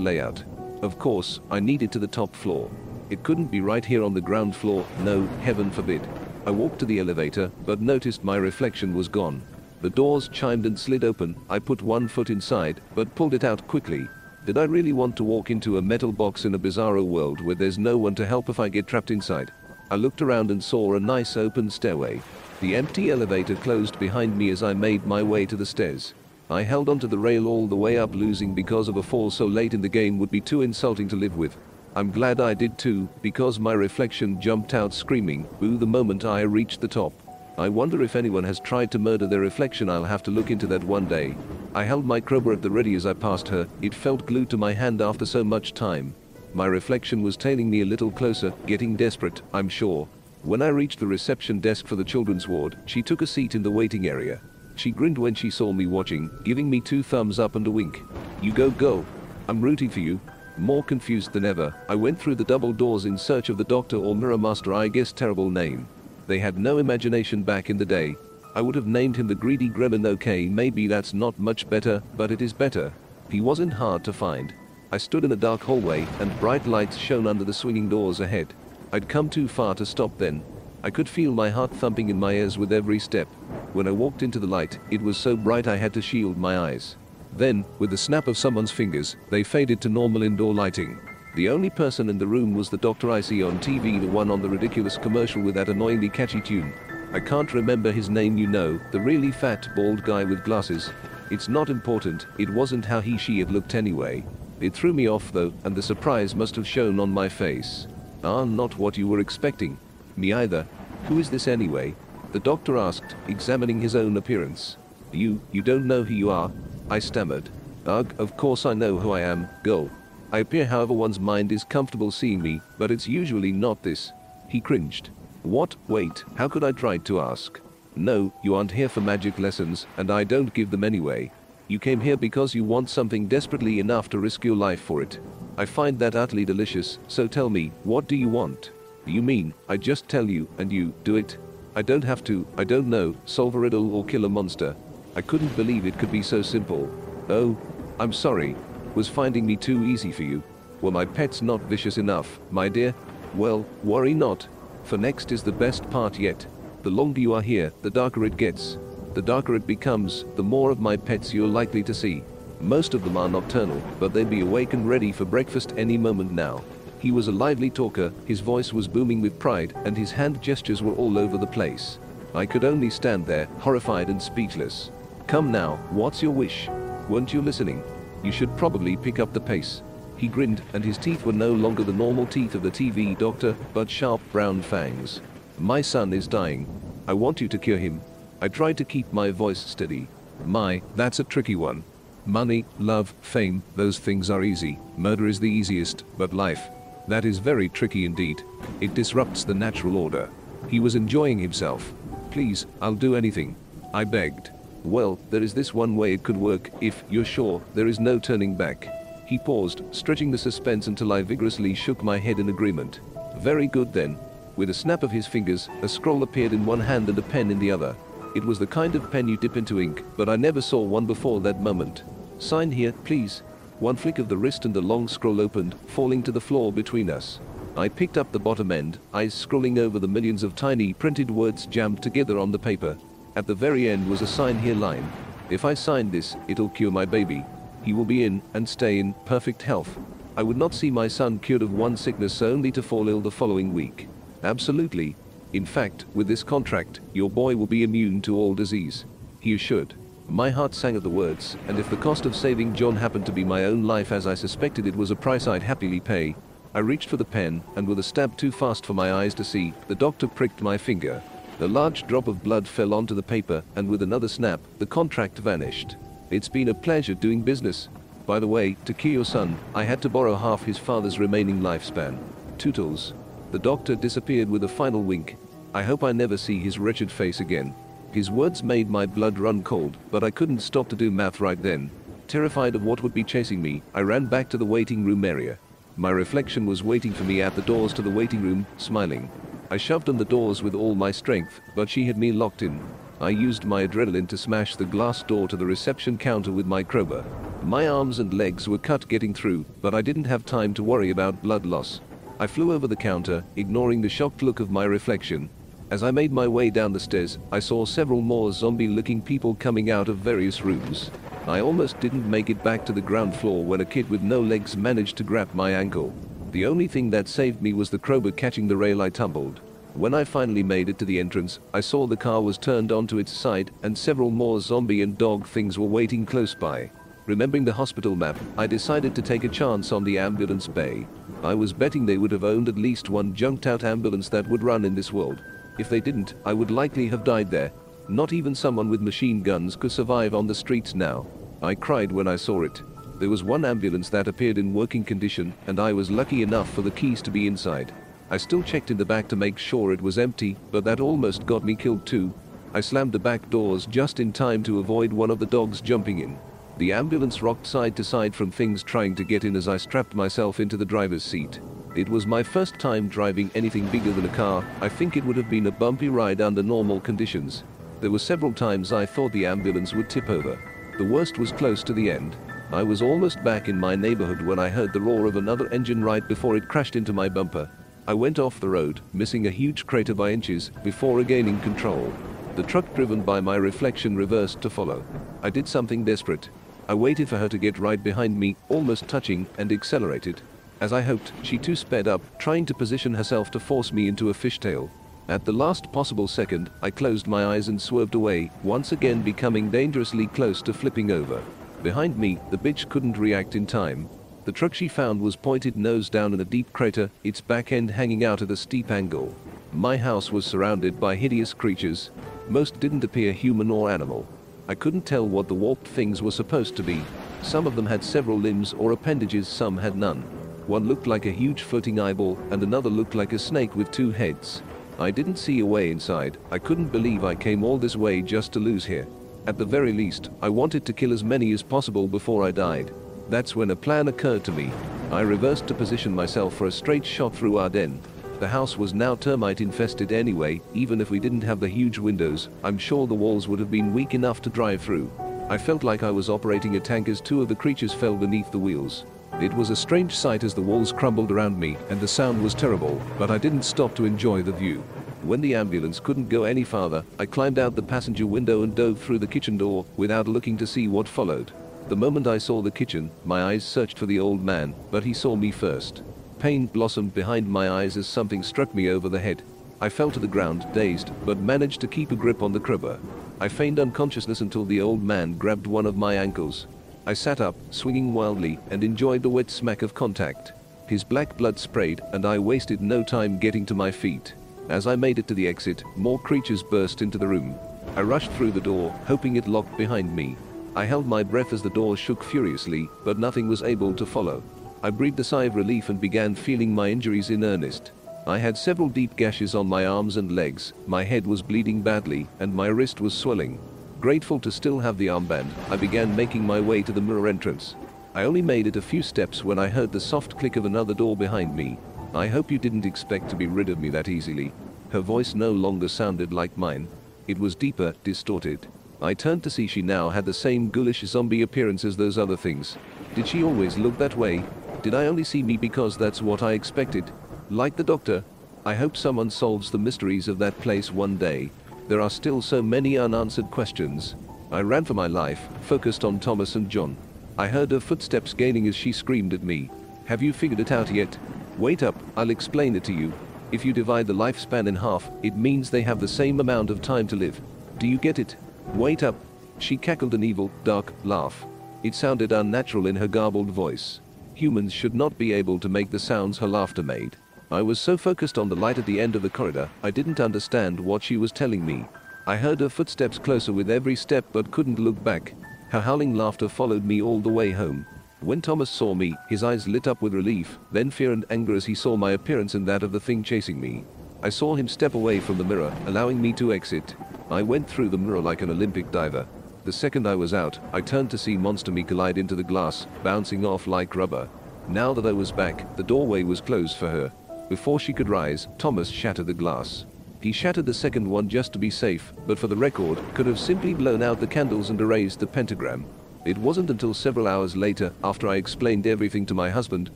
layout. 0.00 0.44
Of 0.82 0.98
course, 0.98 1.40
I 1.50 1.58
needed 1.58 1.90
to 1.92 1.98
the 1.98 2.06
top 2.06 2.36
floor. 2.36 2.70
It 3.10 3.22
couldn't 3.22 3.50
be 3.50 3.62
right 3.62 3.84
here 3.84 4.02
on 4.02 4.12
the 4.12 4.20
ground 4.20 4.54
floor, 4.54 4.84
no, 5.00 5.26
heaven 5.40 5.70
forbid. 5.70 6.06
I 6.44 6.50
walked 6.50 6.78
to 6.80 6.84
the 6.84 6.98
elevator, 6.98 7.50
but 7.64 7.80
noticed 7.80 8.22
my 8.22 8.36
reflection 8.36 8.94
was 8.94 9.08
gone. 9.08 9.42
The 9.80 9.90
doors 9.90 10.28
chimed 10.28 10.66
and 10.66 10.78
slid 10.78 11.04
open. 11.04 11.34
I 11.48 11.58
put 11.58 11.80
one 11.80 12.08
foot 12.08 12.28
inside, 12.28 12.80
but 12.94 13.14
pulled 13.14 13.32
it 13.32 13.44
out 13.44 13.66
quickly. 13.66 14.08
Did 14.44 14.58
I 14.58 14.64
really 14.64 14.92
want 14.92 15.16
to 15.16 15.24
walk 15.24 15.50
into 15.50 15.78
a 15.78 15.82
metal 15.82 16.12
box 16.12 16.44
in 16.44 16.54
a 16.54 16.58
bizarro 16.58 17.04
world 17.04 17.40
where 17.40 17.54
there's 17.54 17.78
no 17.78 17.96
one 17.96 18.14
to 18.16 18.26
help 18.26 18.48
if 18.48 18.60
I 18.60 18.68
get 18.68 18.86
trapped 18.86 19.10
inside? 19.10 19.52
I 19.90 19.96
looked 19.96 20.20
around 20.20 20.50
and 20.50 20.62
saw 20.62 20.94
a 20.94 21.00
nice 21.00 21.36
open 21.36 21.70
stairway. 21.70 22.20
The 22.60 22.76
empty 22.76 23.10
elevator 23.10 23.54
closed 23.54 23.98
behind 23.98 24.36
me 24.36 24.50
as 24.50 24.62
I 24.62 24.74
made 24.74 25.06
my 25.06 25.22
way 25.22 25.46
to 25.46 25.56
the 25.56 25.64
stairs. 25.64 26.12
I 26.50 26.62
held 26.62 26.88
onto 26.88 27.06
the 27.06 27.18
rail 27.18 27.46
all 27.46 27.66
the 27.66 27.76
way 27.76 27.98
up 27.98 28.14
losing 28.14 28.54
because 28.54 28.88
of 28.88 28.96
a 28.96 29.02
fall 29.02 29.30
so 29.30 29.46
late 29.46 29.74
in 29.74 29.80
the 29.80 29.88
game 29.88 30.18
would 30.18 30.30
be 30.30 30.40
too 30.40 30.62
insulting 30.62 31.08
to 31.08 31.16
live 31.16 31.36
with. 31.36 31.56
I'm 31.96 32.10
glad 32.10 32.40
I 32.40 32.54
did 32.54 32.78
too, 32.78 33.08
because 33.22 33.58
my 33.58 33.72
reflection 33.72 34.40
jumped 34.40 34.74
out 34.74 34.94
screaming, 34.94 35.48
boo 35.60 35.76
the 35.76 35.86
moment 35.86 36.24
I 36.24 36.42
reached 36.42 36.80
the 36.80 36.88
top. 36.88 37.12
I 37.58 37.68
wonder 37.68 38.02
if 38.02 38.14
anyone 38.14 38.44
has 38.44 38.60
tried 38.60 38.92
to 38.92 39.00
murder 39.00 39.26
their 39.26 39.40
reflection. 39.40 39.90
I'll 39.90 40.04
have 40.04 40.22
to 40.24 40.30
look 40.30 40.52
into 40.52 40.68
that 40.68 40.84
one 40.84 41.06
day. 41.06 41.34
I 41.74 41.82
held 41.82 42.04
my 42.04 42.20
crowbar 42.20 42.52
at 42.52 42.62
the 42.62 42.70
ready 42.70 42.94
as 42.94 43.04
I 43.04 43.14
passed 43.14 43.48
her. 43.48 43.66
It 43.82 43.94
felt 43.94 44.26
glued 44.26 44.48
to 44.50 44.56
my 44.56 44.72
hand 44.72 45.00
after 45.00 45.26
so 45.26 45.42
much 45.42 45.74
time. 45.74 46.14
My 46.54 46.66
reflection 46.66 47.20
was 47.20 47.36
tailing 47.36 47.68
me 47.68 47.80
a 47.80 47.86
little 47.86 48.12
closer, 48.12 48.52
getting 48.66 48.94
desperate, 48.94 49.42
I'm 49.52 49.68
sure. 49.68 50.08
When 50.42 50.62
I 50.62 50.68
reached 50.68 51.00
the 51.00 51.06
reception 51.08 51.58
desk 51.58 51.88
for 51.88 51.96
the 51.96 52.04
children's 52.04 52.46
ward, 52.46 52.78
she 52.86 53.02
took 53.02 53.22
a 53.22 53.26
seat 53.26 53.56
in 53.56 53.62
the 53.64 53.72
waiting 53.72 54.06
area. 54.06 54.40
She 54.76 54.92
grinned 54.92 55.18
when 55.18 55.34
she 55.34 55.50
saw 55.50 55.72
me 55.72 55.86
watching, 55.86 56.30
giving 56.44 56.70
me 56.70 56.80
two 56.80 57.02
thumbs 57.02 57.40
up 57.40 57.56
and 57.56 57.66
a 57.66 57.70
wink. 57.72 58.00
You 58.40 58.52
go, 58.52 58.70
go. 58.70 59.04
I'm 59.48 59.60
rooting 59.60 59.90
for 59.90 59.98
you. 59.98 60.20
More 60.58 60.82
confused 60.82 61.32
than 61.32 61.44
ever, 61.44 61.72
I 61.88 61.94
went 61.94 62.18
through 62.18 62.34
the 62.34 62.44
double 62.44 62.72
doors 62.72 63.04
in 63.04 63.16
search 63.16 63.48
of 63.48 63.58
the 63.58 63.64
doctor 63.64 63.96
or 63.96 64.16
mirror 64.16 64.36
master 64.36 64.74
I 64.74 64.88
guess 64.88 65.12
terrible 65.12 65.50
name. 65.50 65.86
They 66.26 66.40
had 66.40 66.58
no 66.58 66.78
imagination 66.78 67.44
back 67.44 67.70
in 67.70 67.76
the 67.76 67.86
day. 67.86 68.16
I 68.56 68.60
would 68.60 68.74
have 68.74 68.88
named 68.88 69.14
him 69.14 69.28
the 69.28 69.36
greedy 69.36 69.68
gremlin 69.70 70.04
okay 70.04 70.48
maybe 70.48 70.88
that's 70.88 71.14
not 71.14 71.38
much 71.38 71.70
better, 71.70 72.02
but 72.16 72.32
it 72.32 72.42
is 72.42 72.52
better. 72.52 72.92
He 73.30 73.40
wasn't 73.40 73.72
hard 73.72 74.02
to 74.04 74.12
find. 74.12 74.52
I 74.90 74.98
stood 74.98 75.24
in 75.24 75.30
a 75.30 75.36
dark 75.36 75.60
hallway 75.60 76.08
and 76.18 76.40
bright 76.40 76.66
lights 76.66 76.96
shone 76.96 77.28
under 77.28 77.44
the 77.44 77.54
swinging 77.54 77.88
doors 77.88 78.18
ahead. 78.18 78.52
I'd 78.92 79.08
come 79.08 79.30
too 79.30 79.46
far 79.46 79.76
to 79.76 79.86
stop 79.86 80.18
then. 80.18 80.42
I 80.82 80.90
could 80.90 81.08
feel 81.08 81.32
my 81.32 81.50
heart 81.50 81.70
thumping 81.70 82.08
in 82.08 82.18
my 82.18 82.32
ears 82.32 82.58
with 82.58 82.72
every 82.72 82.98
step. 82.98 83.28
When 83.74 83.86
I 83.86 83.92
walked 83.92 84.24
into 84.24 84.40
the 84.40 84.46
light, 84.48 84.80
it 84.90 85.02
was 85.02 85.16
so 85.18 85.36
bright 85.36 85.68
I 85.68 85.76
had 85.76 85.94
to 85.94 86.02
shield 86.02 86.36
my 86.36 86.58
eyes. 86.58 86.96
Then, 87.32 87.64
with 87.78 87.90
the 87.90 87.96
snap 87.96 88.26
of 88.26 88.38
someone's 88.38 88.70
fingers, 88.70 89.16
they 89.30 89.42
faded 89.42 89.80
to 89.82 89.88
normal 89.88 90.22
indoor 90.22 90.54
lighting. 90.54 90.98
The 91.34 91.50
only 91.50 91.70
person 91.70 92.08
in 92.08 92.18
the 92.18 92.26
room 92.26 92.54
was 92.54 92.68
the 92.68 92.76
doctor 92.78 93.10
I 93.10 93.20
see 93.20 93.42
on 93.42 93.60
TV, 93.60 94.00
the 94.00 94.08
one 94.08 94.30
on 94.30 94.42
the 94.42 94.48
ridiculous 94.48 94.96
commercial 94.96 95.42
with 95.42 95.54
that 95.54 95.68
annoyingly 95.68 96.08
catchy 96.08 96.40
tune. 96.40 96.72
I 97.12 97.20
can't 97.20 97.54
remember 97.54 97.92
his 97.92 98.10
name, 98.10 98.36
you 98.36 98.46
know, 98.46 98.80
the 98.90 99.00
really 99.00 99.30
fat, 99.30 99.68
bald 99.76 100.02
guy 100.02 100.24
with 100.24 100.44
glasses. 100.44 100.90
It's 101.30 101.48
not 101.48 101.70
important, 101.70 102.26
it 102.38 102.50
wasn't 102.50 102.84
how 102.84 103.00
he 103.00 103.16
she 103.16 103.38
had 103.38 103.50
looked 103.50 103.74
anyway. 103.74 104.24
It 104.60 104.74
threw 104.74 104.92
me 104.92 105.08
off 105.08 105.30
though, 105.32 105.52
and 105.64 105.76
the 105.76 105.82
surprise 105.82 106.34
must 106.34 106.56
have 106.56 106.66
shown 106.66 106.98
on 106.98 107.10
my 107.10 107.28
face. 107.28 107.86
Ah, 108.24 108.44
not 108.44 108.76
what 108.76 108.98
you 108.98 109.06
were 109.06 109.20
expecting. 109.20 109.78
Me 110.16 110.32
either. 110.32 110.66
Who 111.06 111.18
is 111.18 111.30
this 111.30 111.46
anyway? 111.46 111.94
The 112.32 112.40
doctor 112.40 112.76
asked, 112.76 113.14
examining 113.28 113.80
his 113.80 113.94
own 113.94 114.16
appearance. 114.16 114.76
You, 115.12 115.40
you 115.52 115.62
don't 115.62 115.86
know 115.86 116.02
who 116.02 116.14
you 116.14 116.30
are? 116.30 116.50
I 116.90 116.98
stammered. 116.98 117.50
Ugh, 117.86 118.14
of 118.18 118.36
course 118.36 118.64
I 118.64 118.74
know 118.74 118.98
who 118.98 119.12
I 119.12 119.20
am, 119.20 119.48
girl. 119.62 119.90
I 120.32 120.38
appear 120.38 120.66
however 120.66 120.92
one's 120.92 121.20
mind 121.20 121.52
is 121.52 121.64
comfortable 121.64 122.10
seeing 122.10 122.40
me, 122.40 122.60
but 122.78 122.90
it's 122.90 123.08
usually 123.08 123.52
not 123.52 123.82
this. 123.82 124.12
He 124.48 124.60
cringed. 124.60 125.10
What? 125.42 125.76
Wait, 125.86 126.24
how 126.36 126.48
could 126.48 126.64
I 126.64 126.72
try 126.72 126.98
to 126.98 127.20
ask? 127.20 127.60
No, 127.96 128.32
you 128.42 128.54
aren't 128.54 128.70
here 128.70 128.88
for 128.88 129.00
magic 129.00 129.38
lessons, 129.38 129.86
and 129.96 130.10
I 130.10 130.24
don't 130.24 130.54
give 130.54 130.70
them 130.70 130.84
anyway. 130.84 131.30
You 131.66 131.78
came 131.78 132.00
here 132.00 132.16
because 132.16 132.54
you 132.54 132.64
want 132.64 132.88
something 132.88 133.26
desperately 133.26 133.80
enough 133.80 134.08
to 134.10 134.18
risk 134.18 134.44
your 134.44 134.56
life 134.56 134.80
for 134.80 135.02
it. 135.02 135.18
I 135.58 135.66
find 135.66 135.98
that 135.98 136.14
utterly 136.14 136.44
delicious, 136.44 136.98
so 137.08 137.26
tell 137.26 137.50
me, 137.50 137.72
what 137.84 138.08
do 138.08 138.16
you 138.16 138.28
want? 138.28 138.70
You 139.04 139.20
mean, 139.22 139.52
I 139.68 139.76
just 139.76 140.08
tell 140.08 140.28
you, 140.28 140.48
and 140.58 140.72
you 140.72 140.94
do 141.04 141.16
it? 141.16 141.36
I 141.74 141.82
don't 141.82 142.04
have 142.04 142.24
to, 142.24 142.46
I 142.56 142.64
don't 142.64 142.88
know, 142.88 143.14
solve 143.24 143.54
a 143.54 143.58
riddle 143.58 143.94
or 143.94 144.04
kill 144.04 144.24
a 144.24 144.28
monster. 144.28 144.74
I 145.18 145.20
couldn't 145.20 145.56
believe 145.56 145.84
it 145.84 145.98
could 145.98 146.12
be 146.12 146.22
so 146.22 146.42
simple. 146.42 146.88
Oh, 147.28 147.56
I'm 147.98 148.12
sorry. 148.12 148.54
Was 148.94 149.08
finding 149.08 149.44
me 149.44 149.56
too 149.56 149.84
easy 149.84 150.12
for 150.12 150.22
you? 150.22 150.44
Were 150.80 150.92
my 150.92 151.04
pets 151.06 151.42
not 151.42 151.60
vicious 151.62 151.98
enough, 151.98 152.38
my 152.52 152.68
dear? 152.68 152.94
Well, 153.34 153.66
worry 153.82 154.14
not, 154.14 154.46
for 154.84 154.96
next 154.96 155.32
is 155.32 155.42
the 155.42 155.50
best 155.50 155.90
part 155.90 156.20
yet. 156.20 156.46
The 156.84 156.90
longer 156.90 157.20
you 157.20 157.32
are 157.32 157.42
here, 157.42 157.72
the 157.82 157.90
darker 157.90 158.24
it 158.26 158.36
gets. 158.36 158.78
The 159.14 159.20
darker 159.20 159.56
it 159.56 159.66
becomes, 159.66 160.24
the 160.36 160.44
more 160.44 160.70
of 160.70 160.78
my 160.78 160.96
pets 160.96 161.34
you're 161.34 161.48
likely 161.48 161.82
to 161.82 161.94
see. 161.94 162.22
Most 162.60 162.94
of 162.94 163.02
them 163.02 163.16
are 163.16 163.28
nocturnal, 163.28 163.82
but 163.98 164.12
they'd 164.12 164.30
be 164.30 164.42
awake 164.42 164.72
and 164.72 164.88
ready 164.88 165.10
for 165.10 165.24
breakfast 165.24 165.74
any 165.76 165.98
moment 165.98 166.30
now. 166.30 166.62
He 167.00 167.10
was 167.10 167.26
a 167.26 167.32
lively 167.32 167.70
talker, 167.70 168.12
his 168.26 168.38
voice 168.38 168.72
was 168.72 168.86
booming 168.86 169.20
with 169.20 169.40
pride, 169.40 169.74
and 169.84 169.98
his 169.98 170.12
hand 170.12 170.40
gestures 170.40 170.80
were 170.80 170.94
all 170.94 171.18
over 171.18 171.36
the 171.36 171.54
place. 171.58 171.98
I 172.36 172.46
could 172.46 172.62
only 172.62 172.88
stand 172.88 173.26
there, 173.26 173.46
horrified 173.58 174.10
and 174.10 174.22
speechless. 174.22 174.92
Come 175.28 175.52
now, 175.52 175.76
what's 175.90 176.22
your 176.22 176.32
wish? 176.32 176.70
Weren't 177.06 177.34
you 177.34 177.42
listening? 177.42 177.84
You 178.22 178.32
should 178.32 178.56
probably 178.56 178.96
pick 178.96 179.18
up 179.18 179.34
the 179.34 179.40
pace. 179.40 179.82
He 180.16 180.26
grinned, 180.26 180.62
and 180.72 180.82
his 180.82 180.96
teeth 180.96 181.26
were 181.26 181.34
no 181.34 181.52
longer 181.52 181.84
the 181.84 181.92
normal 181.92 182.24
teeth 182.24 182.54
of 182.54 182.62
the 182.62 182.70
TV 182.70 183.16
doctor, 183.16 183.54
but 183.74 183.90
sharp 183.90 184.22
brown 184.32 184.62
fangs. 184.62 185.20
My 185.58 185.82
son 185.82 186.14
is 186.14 186.26
dying. 186.26 186.66
I 187.06 187.12
want 187.12 187.42
you 187.42 187.48
to 187.48 187.58
cure 187.58 187.76
him. 187.76 188.00
I 188.40 188.48
tried 188.48 188.78
to 188.78 188.86
keep 188.86 189.12
my 189.12 189.30
voice 189.30 189.58
steady. 189.58 190.08
My, 190.46 190.80
that's 190.96 191.20
a 191.20 191.24
tricky 191.24 191.56
one. 191.56 191.84
Money, 192.24 192.64
love, 192.78 193.12
fame, 193.20 193.62
those 193.76 193.98
things 193.98 194.30
are 194.30 194.42
easy. 194.42 194.78
Murder 194.96 195.26
is 195.26 195.38
the 195.38 195.50
easiest, 195.50 196.04
but 196.16 196.32
life, 196.32 196.70
that 197.06 197.26
is 197.26 197.36
very 197.38 197.68
tricky 197.68 198.06
indeed. 198.06 198.42
It 198.80 198.94
disrupts 198.94 199.44
the 199.44 199.52
natural 199.52 199.98
order. 199.98 200.30
He 200.70 200.80
was 200.80 200.94
enjoying 200.94 201.38
himself. 201.38 201.92
Please, 202.30 202.64
I'll 202.80 202.94
do 202.94 203.14
anything. 203.14 203.56
I 203.92 204.04
begged. 204.04 204.52
Well, 204.84 205.18
there 205.30 205.42
is 205.42 205.54
this 205.54 205.74
one 205.74 205.96
way 205.96 206.12
it 206.12 206.22
could 206.22 206.36
work, 206.36 206.70
if 206.80 207.02
you're 207.10 207.24
sure 207.24 207.60
there 207.74 207.88
is 207.88 208.00
no 208.00 208.18
turning 208.18 208.54
back. 208.54 208.88
He 209.26 209.38
paused, 209.38 209.82
stretching 209.90 210.30
the 210.30 210.38
suspense 210.38 210.86
until 210.86 211.12
I 211.12 211.22
vigorously 211.22 211.74
shook 211.74 212.02
my 212.02 212.18
head 212.18 212.38
in 212.38 212.48
agreement. 212.48 213.00
Very 213.36 213.66
good 213.66 213.92
then. 213.92 214.16
With 214.56 214.70
a 214.70 214.74
snap 214.74 215.02
of 215.02 215.10
his 215.10 215.26
fingers, 215.26 215.68
a 215.82 215.88
scroll 215.88 216.22
appeared 216.22 216.52
in 216.52 216.64
one 216.64 216.80
hand 216.80 217.08
and 217.08 217.18
a 217.18 217.22
pen 217.22 217.50
in 217.50 217.58
the 217.58 217.70
other. 217.70 217.94
It 218.34 218.44
was 218.44 218.58
the 218.58 218.66
kind 218.66 218.94
of 218.94 219.10
pen 219.10 219.28
you 219.28 219.36
dip 219.36 219.56
into 219.56 219.80
ink, 219.80 220.02
but 220.16 220.28
I 220.28 220.36
never 220.36 220.60
saw 220.60 220.80
one 220.80 221.06
before 221.06 221.40
that 221.40 221.60
moment. 221.60 222.04
Sign 222.38 222.70
here, 222.70 222.92
please. 223.04 223.42
One 223.80 223.96
flick 223.96 224.18
of 224.18 224.28
the 224.28 224.36
wrist 224.36 224.64
and 224.64 224.74
the 224.74 224.80
long 224.80 225.06
scroll 225.06 225.40
opened, 225.40 225.74
falling 225.86 226.22
to 226.24 226.32
the 226.32 226.40
floor 226.40 226.72
between 226.72 227.10
us. 227.10 227.38
I 227.76 227.88
picked 227.88 228.18
up 228.18 228.32
the 228.32 228.40
bottom 228.40 228.72
end, 228.72 228.98
eyes 229.14 229.34
scrolling 229.34 229.78
over 229.78 229.98
the 229.98 230.08
millions 230.08 230.42
of 230.42 230.56
tiny 230.56 230.92
printed 230.92 231.30
words 231.30 231.66
jammed 231.66 232.02
together 232.02 232.38
on 232.38 232.50
the 232.50 232.58
paper. 232.58 232.96
At 233.38 233.46
the 233.46 233.54
very 233.54 233.88
end 233.88 234.10
was 234.10 234.20
a 234.20 234.26
sign 234.26 234.58
here 234.58 234.74
line. 234.74 235.12
If 235.48 235.64
I 235.64 235.72
sign 235.72 236.10
this, 236.10 236.36
it'll 236.48 236.70
cure 236.70 236.90
my 236.90 237.04
baby. 237.04 237.44
He 237.84 237.92
will 237.92 238.04
be 238.04 238.24
in 238.24 238.42
and 238.52 238.68
stay 238.68 238.98
in 238.98 239.14
perfect 239.26 239.62
health. 239.62 239.96
I 240.36 240.42
would 240.42 240.56
not 240.56 240.74
see 240.74 240.90
my 240.90 241.06
son 241.06 241.38
cured 241.38 241.62
of 241.62 241.72
one 241.72 241.96
sickness 241.96 242.42
only 242.42 242.72
to 242.72 242.82
fall 242.82 243.08
ill 243.08 243.20
the 243.20 243.30
following 243.30 243.72
week. 243.72 244.08
Absolutely. 244.42 245.14
In 245.52 245.64
fact, 245.64 246.04
with 246.14 246.26
this 246.26 246.42
contract, 246.42 246.98
your 247.12 247.30
boy 247.30 247.54
will 247.54 247.68
be 247.68 247.84
immune 247.84 248.22
to 248.22 248.36
all 248.36 248.56
disease. 248.56 249.04
He 249.38 249.54
assured. 249.54 249.94
My 250.28 250.50
heart 250.50 250.74
sang 250.74 250.96
at 250.96 251.04
the 251.04 251.08
words, 251.08 251.56
and 251.68 251.78
if 251.78 251.88
the 251.90 251.96
cost 251.96 252.26
of 252.26 252.34
saving 252.34 252.74
John 252.74 252.96
happened 252.96 253.26
to 253.26 253.32
be 253.32 253.44
my 253.44 253.66
own 253.66 253.84
life 253.84 254.10
as 254.10 254.26
I 254.26 254.34
suspected 254.34 254.84
it 254.84 254.96
was 254.96 255.12
a 255.12 255.16
price 255.16 255.46
I'd 255.46 255.62
happily 255.62 256.00
pay, 256.00 256.34
I 256.74 256.80
reached 256.80 257.08
for 257.08 257.16
the 257.16 257.24
pen, 257.24 257.62
and 257.76 257.86
with 257.86 258.00
a 258.00 258.02
stab 258.02 258.36
too 258.36 258.50
fast 258.50 258.84
for 258.84 258.94
my 258.94 259.12
eyes 259.12 259.34
to 259.34 259.44
see, 259.44 259.74
the 259.86 259.94
doctor 259.94 260.26
pricked 260.26 260.60
my 260.60 260.76
finger. 260.76 261.22
A 261.60 261.66
large 261.66 262.06
drop 262.06 262.28
of 262.28 262.44
blood 262.44 262.68
fell 262.68 262.94
onto 262.94 263.16
the 263.16 263.22
paper, 263.22 263.64
and 263.74 263.88
with 263.88 264.02
another 264.02 264.28
snap, 264.28 264.60
the 264.78 264.86
contract 264.86 265.38
vanished. 265.38 265.96
It's 266.30 266.48
been 266.48 266.68
a 266.68 266.74
pleasure 266.74 267.14
doing 267.14 267.42
business. 267.42 267.88
By 268.26 268.38
the 268.38 268.46
way, 268.46 268.76
to 268.84 268.94
cure 268.94 269.14
your 269.14 269.24
son, 269.24 269.58
I 269.74 269.82
had 269.82 270.00
to 270.02 270.08
borrow 270.08 270.36
half 270.36 270.62
his 270.62 270.78
father's 270.78 271.18
remaining 271.18 271.60
lifespan. 271.60 272.16
Tootles. 272.58 273.12
The 273.50 273.58
doctor 273.58 273.96
disappeared 273.96 274.48
with 274.48 274.62
a 274.62 274.68
final 274.68 275.02
wink. 275.02 275.36
I 275.74 275.82
hope 275.82 276.04
I 276.04 276.12
never 276.12 276.36
see 276.36 276.60
his 276.60 276.78
wretched 276.78 277.10
face 277.10 277.40
again. 277.40 277.74
His 278.12 278.30
words 278.30 278.62
made 278.62 278.88
my 278.88 279.04
blood 279.04 279.40
run 279.40 279.64
cold, 279.64 279.96
but 280.12 280.22
I 280.22 280.30
couldn't 280.30 280.60
stop 280.60 280.88
to 280.90 280.96
do 280.96 281.10
math 281.10 281.40
right 281.40 281.60
then. 281.60 281.90
Terrified 282.28 282.76
of 282.76 282.84
what 282.84 283.02
would 283.02 283.14
be 283.14 283.24
chasing 283.24 283.60
me, 283.60 283.82
I 283.94 284.02
ran 284.02 284.26
back 284.26 284.48
to 284.50 284.58
the 284.58 284.64
waiting 284.64 285.04
room 285.04 285.24
area. 285.24 285.58
My 285.96 286.10
reflection 286.10 286.66
was 286.66 286.84
waiting 286.84 287.12
for 287.12 287.24
me 287.24 287.42
at 287.42 287.56
the 287.56 287.62
doors 287.62 287.92
to 287.94 288.02
the 288.02 288.10
waiting 288.10 288.42
room, 288.42 288.64
smiling. 288.76 289.28
I 289.70 289.76
shoved 289.76 290.08
on 290.08 290.16
the 290.16 290.24
doors 290.24 290.62
with 290.62 290.74
all 290.74 290.94
my 290.94 291.10
strength, 291.10 291.60
but 291.74 291.88
she 291.88 292.04
had 292.04 292.16
me 292.16 292.32
locked 292.32 292.62
in. 292.62 292.80
I 293.20 293.30
used 293.30 293.64
my 293.64 293.86
adrenaline 293.86 294.28
to 294.28 294.38
smash 294.38 294.76
the 294.76 294.84
glass 294.84 295.22
door 295.22 295.48
to 295.48 295.56
the 295.56 295.66
reception 295.66 296.16
counter 296.18 296.52
with 296.52 296.66
my 296.66 296.82
crowbar. 296.82 297.24
My 297.62 297.88
arms 297.88 298.18
and 298.18 298.32
legs 298.32 298.68
were 298.68 298.78
cut 298.78 299.08
getting 299.08 299.34
through, 299.34 299.66
but 299.82 299.94
I 299.94 300.02
didn't 300.02 300.24
have 300.24 300.44
time 300.44 300.72
to 300.74 300.82
worry 300.82 301.10
about 301.10 301.42
blood 301.42 301.66
loss. 301.66 302.00
I 302.38 302.46
flew 302.46 302.72
over 302.72 302.86
the 302.86 302.96
counter, 302.96 303.44
ignoring 303.56 304.00
the 304.00 304.08
shocked 304.08 304.42
look 304.42 304.60
of 304.60 304.70
my 304.70 304.84
reflection, 304.84 305.50
as 305.90 306.02
I 306.02 306.10
made 306.10 306.32
my 306.32 306.46
way 306.46 306.68
down 306.68 306.92
the 306.92 307.00
stairs, 307.00 307.38
I 307.50 307.60
saw 307.60 307.86
several 307.86 308.20
more 308.20 308.52
zombie-looking 308.52 309.22
people 309.22 309.54
coming 309.54 309.90
out 309.90 310.10
of 310.10 310.18
various 310.18 310.60
rooms. 310.60 311.10
I 311.46 311.60
almost 311.60 311.98
didn't 311.98 312.28
make 312.28 312.50
it 312.50 312.62
back 312.62 312.84
to 312.86 312.92
the 312.92 313.00
ground 313.00 313.34
floor 313.34 313.64
when 313.64 313.80
a 313.80 313.86
kid 313.86 314.10
with 314.10 314.20
no 314.20 314.38
legs 314.38 314.76
managed 314.76 315.16
to 315.16 315.24
grab 315.24 315.48
my 315.54 315.70
ankle. 315.70 316.12
The 316.50 316.64
only 316.64 316.88
thing 316.88 317.10
that 317.10 317.28
saved 317.28 317.60
me 317.60 317.74
was 317.74 317.90
the 317.90 317.98
crowbar 317.98 318.32
catching 318.32 318.68
the 318.68 318.76
rail 318.76 319.02
I 319.02 319.10
tumbled. 319.10 319.60
When 319.92 320.14
I 320.14 320.24
finally 320.24 320.62
made 320.62 320.88
it 320.88 320.98
to 320.98 321.04
the 321.04 321.20
entrance, 321.20 321.58
I 321.74 321.80
saw 321.80 322.06
the 322.06 322.16
car 322.16 322.40
was 322.40 322.56
turned 322.56 322.90
onto 322.90 323.18
its 323.18 323.32
side 323.32 323.70
and 323.82 323.96
several 323.96 324.30
more 324.30 324.58
zombie 324.58 325.02
and 325.02 325.18
dog 325.18 325.46
things 325.46 325.78
were 325.78 325.86
waiting 325.86 326.24
close 326.24 326.54
by. 326.54 326.90
Remembering 327.26 327.66
the 327.66 327.72
hospital 327.72 328.16
map, 328.16 328.38
I 328.56 328.66
decided 328.66 329.14
to 329.14 329.22
take 329.22 329.44
a 329.44 329.48
chance 329.48 329.92
on 329.92 330.04
the 330.04 330.16
ambulance 330.16 330.66
bay. 330.66 331.06
I 331.42 331.52
was 331.52 331.74
betting 331.74 332.06
they 332.06 332.16
would 332.16 332.32
have 332.32 332.44
owned 332.44 332.70
at 332.70 332.78
least 332.78 333.10
one 333.10 333.34
junked 333.34 333.66
out 333.66 333.84
ambulance 333.84 334.30
that 334.30 334.48
would 334.48 334.62
run 334.62 334.86
in 334.86 334.94
this 334.94 335.12
world. 335.12 335.42
If 335.78 335.90
they 335.90 336.00
didn't, 336.00 336.34
I 336.46 336.54
would 336.54 336.70
likely 336.70 337.08
have 337.08 337.24
died 337.24 337.50
there. 337.50 337.72
Not 338.08 338.32
even 338.32 338.54
someone 338.54 338.88
with 338.88 339.02
machine 339.02 339.42
guns 339.42 339.76
could 339.76 339.92
survive 339.92 340.34
on 340.34 340.46
the 340.46 340.54
streets 340.54 340.94
now. 340.94 341.26
I 341.62 341.74
cried 341.74 342.10
when 342.10 342.26
I 342.26 342.36
saw 342.36 342.62
it. 342.62 342.80
There 343.18 343.28
was 343.28 343.42
one 343.42 343.64
ambulance 343.64 344.08
that 344.10 344.28
appeared 344.28 344.58
in 344.58 344.72
working 344.72 345.02
condition, 345.02 345.52
and 345.66 345.80
I 345.80 345.92
was 345.92 346.08
lucky 346.08 346.42
enough 346.42 346.72
for 346.72 346.82
the 346.82 346.90
keys 346.92 347.20
to 347.22 347.32
be 347.32 347.48
inside. 347.48 347.92
I 348.30 348.36
still 348.36 348.62
checked 348.62 348.92
in 348.92 348.96
the 348.96 349.04
back 349.04 349.26
to 349.28 349.36
make 349.36 349.58
sure 349.58 349.92
it 349.92 350.00
was 350.00 350.18
empty, 350.18 350.56
but 350.70 350.84
that 350.84 351.00
almost 351.00 351.44
got 351.44 351.64
me 351.64 351.74
killed 351.74 352.06
too. 352.06 352.32
I 352.74 352.80
slammed 352.80 353.12
the 353.12 353.18
back 353.18 353.50
doors 353.50 353.86
just 353.86 354.20
in 354.20 354.32
time 354.32 354.62
to 354.64 354.78
avoid 354.78 355.12
one 355.12 355.30
of 355.30 355.40
the 355.40 355.46
dogs 355.46 355.80
jumping 355.80 356.20
in. 356.20 356.38
The 356.76 356.92
ambulance 356.92 357.42
rocked 357.42 357.66
side 357.66 357.96
to 357.96 358.04
side 358.04 358.36
from 358.36 358.52
things 358.52 358.84
trying 358.84 359.16
to 359.16 359.24
get 359.24 359.42
in 359.42 359.56
as 359.56 359.66
I 359.66 359.78
strapped 359.78 360.14
myself 360.14 360.60
into 360.60 360.76
the 360.76 360.84
driver's 360.84 361.24
seat. 361.24 361.58
It 361.96 362.08
was 362.08 362.24
my 362.24 362.44
first 362.44 362.78
time 362.78 363.08
driving 363.08 363.50
anything 363.56 363.86
bigger 363.88 364.12
than 364.12 364.26
a 364.26 364.36
car. 364.36 364.64
I 364.80 364.88
think 364.88 365.16
it 365.16 365.24
would 365.24 365.36
have 365.36 365.50
been 365.50 365.66
a 365.66 365.72
bumpy 365.72 366.08
ride 366.08 366.40
under 366.40 366.62
normal 366.62 367.00
conditions. 367.00 367.64
There 368.00 368.12
were 368.12 368.20
several 368.20 368.52
times 368.52 368.92
I 368.92 369.06
thought 369.06 369.32
the 369.32 369.46
ambulance 369.46 369.92
would 369.92 370.08
tip 370.08 370.30
over. 370.30 370.56
The 370.98 371.04
worst 371.04 371.38
was 371.38 371.50
close 371.50 371.82
to 371.84 371.92
the 371.92 372.12
end. 372.12 372.36
I 372.70 372.82
was 372.82 373.00
almost 373.00 373.42
back 373.42 373.70
in 373.70 373.80
my 373.80 373.96
neighborhood 373.96 374.42
when 374.42 374.58
I 374.58 374.68
heard 374.68 374.92
the 374.92 375.00
roar 375.00 375.24
of 375.24 375.36
another 375.36 375.72
engine 375.72 376.04
right 376.04 376.26
before 376.28 376.54
it 376.54 376.68
crashed 376.68 376.96
into 376.96 377.14
my 377.14 377.26
bumper. 377.26 377.70
I 378.06 378.12
went 378.12 378.38
off 378.38 378.60
the 378.60 378.68
road, 378.68 379.00
missing 379.14 379.46
a 379.46 379.50
huge 379.50 379.86
crater 379.86 380.12
by 380.12 380.32
inches, 380.32 380.70
before 380.84 381.16
regaining 381.16 381.60
control. 381.60 382.12
The 382.56 382.62
truck 382.62 382.94
driven 382.94 383.22
by 383.22 383.40
my 383.40 383.56
reflection 383.56 384.16
reversed 384.16 384.60
to 384.60 384.68
follow. 384.70 385.02
I 385.42 385.48
did 385.48 385.66
something 385.66 386.04
desperate. 386.04 386.50
I 386.88 386.92
waited 386.92 387.30
for 387.30 387.38
her 387.38 387.48
to 387.48 387.56
get 387.56 387.78
right 387.78 388.02
behind 388.02 388.38
me, 388.38 388.54
almost 388.68 389.08
touching, 389.08 389.46
and 389.56 389.72
accelerated. 389.72 390.42
As 390.78 390.92
I 390.92 391.00
hoped, 391.00 391.32
she 391.42 391.56
too 391.56 391.74
sped 391.74 392.06
up, 392.06 392.20
trying 392.38 392.66
to 392.66 392.74
position 392.74 393.14
herself 393.14 393.50
to 393.52 393.60
force 393.60 393.94
me 393.94 394.08
into 394.08 394.28
a 394.28 394.34
fishtail. 394.34 394.90
At 395.26 395.46
the 395.46 395.52
last 395.52 395.90
possible 395.90 396.28
second, 396.28 396.70
I 396.82 396.90
closed 396.90 397.26
my 397.26 397.46
eyes 397.46 397.68
and 397.68 397.80
swerved 397.80 398.14
away, 398.14 398.50
once 398.62 398.92
again 398.92 399.22
becoming 399.22 399.70
dangerously 399.70 400.26
close 400.26 400.60
to 400.62 400.74
flipping 400.74 401.10
over. 401.10 401.42
Behind 401.82 402.18
me, 402.18 402.38
the 402.50 402.58
bitch 402.58 402.88
couldn't 402.88 403.18
react 403.18 403.54
in 403.54 403.66
time. 403.66 404.08
The 404.44 404.52
truck 404.52 404.74
she 404.74 404.88
found 404.88 405.20
was 405.20 405.36
pointed 405.36 405.76
nose 405.76 406.10
down 406.10 406.34
in 406.34 406.40
a 406.40 406.44
deep 406.44 406.72
crater, 406.72 407.10
its 407.22 407.40
back 407.40 407.70
end 407.70 407.90
hanging 407.90 408.24
out 408.24 408.42
at 408.42 408.50
a 408.50 408.56
steep 408.56 408.90
angle. 408.90 409.34
My 409.72 409.96
house 409.96 410.32
was 410.32 410.44
surrounded 410.44 410.98
by 410.98 411.14
hideous 411.14 411.54
creatures. 411.54 412.10
Most 412.48 412.80
didn't 412.80 413.04
appear 413.04 413.32
human 413.32 413.70
or 413.70 413.90
animal. 413.90 414.26
I 414.66 414.74
couldn't 414.74 415.06
tell 415.06 415.26
what 415.26 415.46
the 415.46 415.54
warped 415.54 415.86
things 415.86 416.20
were 416.20 416.30
supposed 416.30 416.76
to 416.76 416.82
be. 416.82 417.02
Some 417.42 417.66
of 417.66 417.76
them 417.76 417.86
had 417.86 418.02
several 418.02 418.38
limbs 418.38 418.72
or 418.72 418.92
appendages, 418.92 419.46
some 419.46 419.76
had 419.76 419.96
none. 419.96 420.22
One 420.66 420.88
looked 420.88 421.06
like 421.06 421.26
a 421.26 421.30
huge 421.30 421.62
floating 421.62 422.00
eyeball, 422.00 422.38
and 422.50 422.62
another 422.62 422.90
looked 422.90 423.14
like 423.14 423.32
a 423.32 423.38
snake 423.38 423.76
with 423.76 423.90
two 423.90 424.10
heads. 424.10 424.62
I 424.98 425.10
didn't 425.10 425.36
see 425.36 425.60
a 425.60 425.66
way 425.66 425.90
inside. 425.90 426.38
I 426.50 426.58
couldn't 426.58 426.88
believe 426.88 427.24
I 427.24 427.34
came 427.34 427.62
all 427.62 427.78
this 427.78 427.96
way 427.96 428.20
just 428.20 428.52
to 428.54 428.58
lose 428.60 428.84
here. 428.84 429.06
At 429.48 429.56
the 429.56 429.64
very 429.64 429.94
least, 429.94 430.28
I 430.42 430.50
wanted 430.50 430.84
to 430.84 430.92
kill 430.92 431.10
as 431.10 431.24
many 431.24 431.52
as 431.52 431.62
possible 431.62 432.06
before 432.06 432.44
I 432.44 432.50
died. 432.50 432.92
That's 433.30 433.56
when 433.56 433.70
a 433.70 433.76
plan 433.76 434.08
occurred 434.08 434.44
to 434.44 434.52
me. 434.52 434.70
I 435.10 435.22
reversed 435.22 435.66
to 435.68 435.74
position 435.74 436.14
myself 436.14 436.52
for 436.52 436.66
a 436.66 436.70
straight 436.70 437.06
shot 437.06 437.34
through 437.34 437.56
our 437.56 437.70
den. 437.70 437.98
The 438.40 438.48
house 438.48 438.76
was 438.76 438.92
now 438.92 439.14
termite 439.14 439.62
infested 439.62 440.12
anyway, 440.12 440.60
even 440.74 441.00
if 441.00 441.08
we 441.08 441.18
didn't 441.18 441.40
have 441.44 441.60
the 441.60 441.68
huge 441.68 441.96
windows, 441.96 442.50
I'm 442.62 442.76
sure 442.76 443.06
the 443.06 443.14
walls 443.14 443.48
would 443.48 443.58
have 443.58 443.70
been 443.70 443.94
weak 443.94 444.12
enough 444.12 444.42
to 444.42 444.50
drive 444.50 444.82
through. 444.82 445.10
I 445.48 445.56
felt 445.56 445.82
like 445.82 446.02
I 446.02 446.10
was 446.10 446.28
operating 446.28 446.76
a 446.76 446.80
tank 446.80 447.08
as 447.08 447.18
two 447.18 447.40
of 447.40 447.48
the 447.48 447.54
creatures 447.54 447.94
fell 447.94 448.16
beneath 448.16 448.50
the 448.50 448.58
wheels. 448.58 449.06
It 449.40 449.54
was 449.54 449.70
a 449.70 449.76
strange 449.76 450.14
sight 450.14 450.44
as 450.44 450.52
the 450.52 450.60
walls 450.60 450.92
crumbled 450.92 451.32
around 451.32 451.58
me 451.58 451.78
and 451.88 451.98
the 452.02 452.06
sound 452.06 452.42
was 452.42 452.52
terrible, 452.52 453.00
but 453.18 453.30
I 453.30 453.38
didn't 453.38 453.62
stop 453.62 453.94
to 453.94 454.04
enjoy 454.04 454.42
the 454.42 454.52
view. 454.52 454.84
When 455.22 455.40
the 455.40 455.54
ambulance 455.56 456.00
couldn't 456.00 456.28
go 456.28 456.44
any 456.44 456.64
farther, 456.64 457.04
I 457.18 457.26
climbed 457.26 457.58
out 457.58 457.74
the 457.74 457.82
passenger 457.82 458.26
window 458.26 458.62
and 458.62 458.74
dove 458.74 459.00
through 459.00 459.18
the 459.18 459.26
kitchen 459.26 459.58
door 459.58 459.84
without 459.96 460.28
looking 460.28 460.56
to 460.58 460.66
see 460.66 460.88
what 460.88 461.08
followed. 461.08 461.50
The 461.88 461.96
moment 461.96 462.26
I 462.26 462.38
saw 462.38 462.62
the 462.62 462.70
kitchen, 462.70 463.10
my 463.24 463.42
eyes 463.42 463.64
searched 463.64 463.98
for 463.98 464.06
the 464.06 464.20
old 464.20 464.42
man, 464.42 464.74
but 464.90 465.04
he 465.04 465.12
saw 465.12 465.36
me 465.36 465.50
first. 465.50 466.02
Pain 466.38 466.66
blossomed 466.66 467.14
behind 467.14 467.48
my 467.48 467.68
eyes 467.68 467.96
as 467.96 468.06
something 468.06 468.42
struck 468.42 468.74
me 468.74 468.90
over 468.90 469.08
the 469.08 469.18
head. 469.18 469.42
I 469.80 469.88
fell 469.88 470.10
to 470.12 470.20
the 470.20 470.26
ground, 470.26 470.66
dazed, 470.72 471.10
but 471.24 471.38
managed 471.38 471.80
to 471.80 471.88
keep 471.88 472.12
a 472.12 472.16
grip 472.16 472.42
on 472.42 472.52
the 472.52 472.60
cribber. 472.60 472.98
I 473.40 473.48
feigned 473.48 473.80
unconsciousness 473.80 474.40
until 474.40 474.64
the 474.64 474.80
old 474.80 475.02
man 475.02 475.36
grabbed 475.36 475.66
one 475.66 475.86
of 475.86 475.96
my 475.96 476.14
ankles. 476.14 476.66
I 477.06 477.14
sat 477.14 477.40
up, 477.40 477.56
swinging 477.70 478.14
wildly, 478.14 478.58
and 478.70 478.84
enjoyed 478.84 479.22
the 479.22 479.28
wet 479.28 479.50
smack 479.50 479.82
of 479.82 479.94
contact. 479.94 480.52
His 480.86 481.04
black 481.04 481.36
blood 481.36 481.58
sprayed, 481.58 482.00
and 482.12 482.24
I 482.24 482.38
wasted 482.38 482.80
no 482.80 483.02
time 483.02 483.38
getting 483.38 483.66
to 483.66 483.74
my 483.74 483.90
feet. 483.90 484.34
As 484.68 484.86
I 484.86 484.96
made 484.96 485.18
it 485.18 485.26
to 485.28 485.34
the 485.34 485.48
exit, 485.48 485.82
more 485.96 486.18
creatures 486.18 486.62
burst 486.62 487.00
into 487.00 487.16
the 487.16 487.26
room. 487.26 487.54
I 487.96 488.02
rushed 488.02 488.30
through 488.32 488.52
the 488.52 488.60
door, 488.60 488.90
hoping 489.06 489.36
it 489.36 489.48
locked 489.48 489.76
behind 489.78 490.14
me. 490.14 490.36
I 490.76 490.84
held 490.84 491.06
my 491.06 491.22
breath 491.22 491.54
as 491.54 491.62
the 491.62 491.70
door 491.70 491.96
shook 491.96 492.22
furiously, 492.22 492.88
but 493.02 493.18
nothing 493.18 493.48
was 493.48 493.62
able 493.62 493.94
to 493.94 494.04
follow. 494.04 494.42
I 494.82 494.90
breathed 494.90 495.18
a 495.20 495.24
sigh 495.24 495.44
of 495.44 495.56
relief 495.56 495.88
and 495.88 495.98
began 495.98 496.34
feeling 496.34 496.74
my 496.74 496.90
injuries 496.90 497.30
in 497.30 497.44
earnest. 497.44 497.92
I 498.26 498.36
had 498.36 498.58
several 498.58 498.90
deep 498.90 499.16
gashes 499.16 499.54
on 499.54 499.66
my 499.66 499.86
arms 499.86 500.18
and 500.18 500.32
legs, 500.32 500.74
my 500.86 501.02
head 501.02 501.26
was 501.26 501.40
bleeding 501.40 501.80
badly, 501.80 502.26
and 502.38 502.54
my 502.54 502.66
wrist 502.66 503.00
was 503.00 503.14
swelling. 503.14 503.58
Grateful 504.00 504.38
to 504.40 504.52
still 504.52 504.78
have 504.78 504.98
the 504.98 505.06
armband, 505.06 505.48
I 505.70 505.76
began 505.76 506.14
making 506.14 506.46
my 506.46 506.60
way 506.60 506.82
to 506.82 506.92
the 506.92 507.00
mirror 507.00 507.26
entrance. 507.26 507.74
I 508.14 508.24
only 508.24 508.42
made 508.42 508.66
it 508.66 508.76
a 508.76 508.82
few 508.82 509.02
steps 509.02 509.42
when 509.42 509.58
I 509.58 509.68
heard 509.68 509.92
the 509.92 510.00
soft 510.00 510.38
click 510.38 510.56
of 510.56 510.66
another 510.66 510.92
door 510.92 511.16
behind 511.16 511.56
me. 511.56 511.78
I 512.14 512.26
hope 512.26 512.50
you 512.50 512.58
didn't 512.58 512.86
expect 512.86 513.28
to 513.30 513.36
be 513.36 513.46
rid 513.46 513.68
of 513.68 513.78
me 513.78 513.90
that 513.90 514.08
easily. 514.08 514.52
Her 514.90 515.00
voice 515.00 515.34
no 515.34 515.50
longer 515.52 515.88
sounded 515.88 516.32
like 516.32 516.56
mine. 516.56 516.88
It 517.26 517.38
was 517.38 517.54
deeper, 517.54 517.92
distorted. 518.02 518.66
I 519.02 519.12
turned 519.14 519.42
to 519.44 519.50
see 519.50 519.66
she 519.66 519.82
now 519.82 520.08
had 520.08 520.24
the 520.24 520.32
same 520.32 520.70
ghoulish 520.70 521.02
zombie 521.02 521.42
appearance 521.42 521.84
as 521.84 521.96
those 521.96 522.16
other 522.16 522.36
things. 522.36 522.78
Did 523.14 523.28
she 523.28 523.44
always 523.44 523.76
look 523.76 523.98
that 523.98 524.16
way? 524.16 524.42
Did 524.82 524.94
I 524.94 525.06
only 525.06 525.24
see 525.24 525.42
me 525.42 525.56
because 525.56 525.96
that's 525.96 526.22
what 526.22 526.42
I 526.42 526.52
expected? 526.52 527.10
Like 527.50 527.76
the 527.76 527.84
doctor, 527.84 528.24
I 528.64 528.74
hope 528.74 528.96
someone 528.96 529.30
solves 529.30 529.70
the 529.70 529.78
mysteries 529.78 530.28
of 530.28 530.38
that 530.38 530.58
place 530.60 530.90
one 530.90 531.16
day. 531.18 531.50
There 531.88 532.00
are 532.00 532.10
still 532.10 532.40
so 532.40 532.62
many 532.62 532.96
unanswered 532.98 533.50
questions. 533.50 534.14
I 534.50 534.62
ran 534.62 534.84
for 534.84 534.94
my 534.94 535.06
life, 535.06 535.46
focused 535.60 536.04
on 536.04 536.20
Thomas 536.20 536.54
and 536.54 536.70
John. 536.70 536.96
I 537.36 537.48
heard 537.48 537.70
her 537.70 537.80
footsteps 537.80 538.34
gaining 538.34 538.66
as 538.66 538.74
she 538.74 538.92
screamed 538.92 539.34
at 539.34 539.42
me. 539.42 539.70
Have 540.06 540.22
you 540.22 540.32
figured 540.32 540.60
it 540.60 540.72
out 540.72 540.90
yet? 540.90 541.16
Wait 541.58 541.82
up, 541.82 541.96
I'll 542.16 542.30
explain 542.30 542.76
it 542.76 542.84
to 542.84 542.92
you. 542.92 543.12
If 543.50 543.64
you 543.64 543.72
divide 543.72 544.06
the 544.06 544.14
lifespan 544.14 544.68
in 544.68 544.76
half, 544.76 545.10
it 545.24 545.36
means 545.36 545.70
they 545.70 545.82
have 545.82 545.98
the 545.98 546.06
same 546.06 546.38
amount 546.38 546.70
of 546.70 546.80
time 546.80 547.08
to 547.08 547.16
live. 547.16 547.40
Do 547.78 547.88
you 547.88 547.98
get 547.98 548.20
it? 548.20 548.36
Wait 548.74 549.02
up. 549.02 549.16
She 549.58 549.76
cackled 549.76 550.14
an 550.14 550.22
evil, 550.22 550.52
dark 550.62 550.94
laugh. 551.02 551.44
It 551.82 551.96
sounded 551.96 552.30
unnatural 552.30 552.86
in 552.86 552.94
her 552.94 553.08
garbled 553.08 553.50
voice. 553.50 554.00
Humans 554.34 554.72
should 554.72 554.94
not 554.94 555.18
be 555.18 555.32
able 555.32 555.58
to 555.58 555.68
make 555.68 555.90
the 555.90 555.98
sounds 555.98 556.38
her 556.38 556.46
laughter 556.46 556.84
made. 556.84 557.16
I 557.50 557.62
was 557.62 557.80
so 557.80 557.96
focused 557.96 558.38
on 558.38 558.48
the 558.48 558.54
light 558.54 558.78
at 558.78 558.86
the 558.86 559.00
end 559.00 559.16
of 559.16 559.22
the 559.22 559.30
corridor, 559.30 559.68
I 559.82 559.90
didn't 559.90 560.20
understand 560.20 560.78
what 560.78 561.02
she 561.02 561.16
was 561.16 561.32
telling 561.32 561.66
me. 561.66 561.86
I 562.26 562.36
heard 562.36 562.60
her 562.60 562.68
footsteps 562.68 563.18
closer 563.18 563.52
with 563.52 563.68
every 563.68 563.96
step 563.96 564.26
but 564.30 564.52
couldn't 564.52 564.78
look 564.78 565.02
back. 565.02 565.34
Her 565.70 565.80
howling 565.80 566.14
laughter 566.14 566.48
followed 566.48 566.84
me 566.84 567.02
all 567.02 567.20
the 567.20 567.30
way 567.30 567.50
home. 567.50 567.84
When 568.20 568.42
Thomas 568.42 568.68
saw 568.68 568.94
me, 568.94 569.14
his 569.28 569.44
eyes 569.44 569.68
lit 569.68 569.86
up 569.86 570.02
with 570.02 570.12
relief, 570.12 570.58
then 570.72 570.90
fear 570.90 571.12
and 571.12 571.24
anger 571.30 571.54
as 571.54 571.64
he 571.64 571.74
saw 571.74 571.96
my 571.96 572.10
appearance 572.12 572.54
and 572.54 572.66
that 572.66 572.82
of 572.82 572.90
the 572.90 572.98
thing 572.98 573.22
chasing 573.22 573.60
me. 573.60 573.84
I 574.22 574.28
saw 574.28 574.56
him 574.56 574.66
step 574.66 574.94
away 574.94 575.20
from 575.20 575.38
the 575.38 575.44
mirror, 575.44 575.72
allowing 575.86 576.20
me 576.20 576.32
to 576.34 576.52
exit. 576.52 576.96
I 577.30 577.42
went 577.42 577.70
through 577.70 577.90
the 577.90 577.98
mirror 577.98 578.20
like 578.20 578.42
an 578.42 578.50
Olympic 578.50 578.90
diver. 578.90 579.28
The 579.64 579.72
second 579.72 580.08
I 580.08 580.16
was 580.16 580.34
out, 580.34 580.58
I 580.72 580.80
turned 580.80 581.10
to 581.12 581.18
see 581.18 581.36
Monster 581.36 581.70
Me 581.70 581.84
collide 581.84 582.18
into 582.18 582.34
the 582.34 582.42
glass, 582.42 582.88
bouncing 583.04 583.46
off 583.46 583.68
like 583.68 583.94
rubber. 583.94 584.28
Now 584.66 584.92
that 584.94 585.06
I 585.06 585.12
was 585.12 585.30
back, 585.30 585.76
the 585.76 585.84
doorway 585.84 586.24
was 586.24 586.40
closed 586.40 586.76
for 586.76 586.90
her. 586.90 587.12
Before 587.48 587.78
she 587.78 587.92
could 587.92 588.08
rise, 588.08 588.48
Thomas 588.58 588.88
shattered 588.88 589.26
the 589.26 589.34
glass. 589.34 589.86
He 590.20 590.32
shattered 590.32 590.66
the 590.66 590.74
second 590.74 591.08
one 591.08 591.28
just 591.28 591.52
to 591.52 591.58
be 591.60 591.70
safe, 591.70 592.12
but 592.26 592.38
for 592.38 592.48
the 592.48 592.56
record, 592.56 592.98
could 593.14 593.26
have 593.26 593.38
simply 593.38 593.74
blown 593.74 594.02
out 594.02 594.18
the 594.18 594.26
candles 594.26 594.70
and 594.70 594.80
erased 594.80 595.20
the 595.20 595.26
pentagram. 595.28 595.86
It 596.28 596.36
wasn't 596.36 596.68
until 596.68 596.92
several 596.92 597.26
hours 597.26 597.56
later, 597.56 597.90
after 598.04 598.28
I 598.28 598.36
explained 598.36 598.86
everything 598.86 599.24
to 599.24 599.34
my 599.34 599.48
husband, 599.48 599.90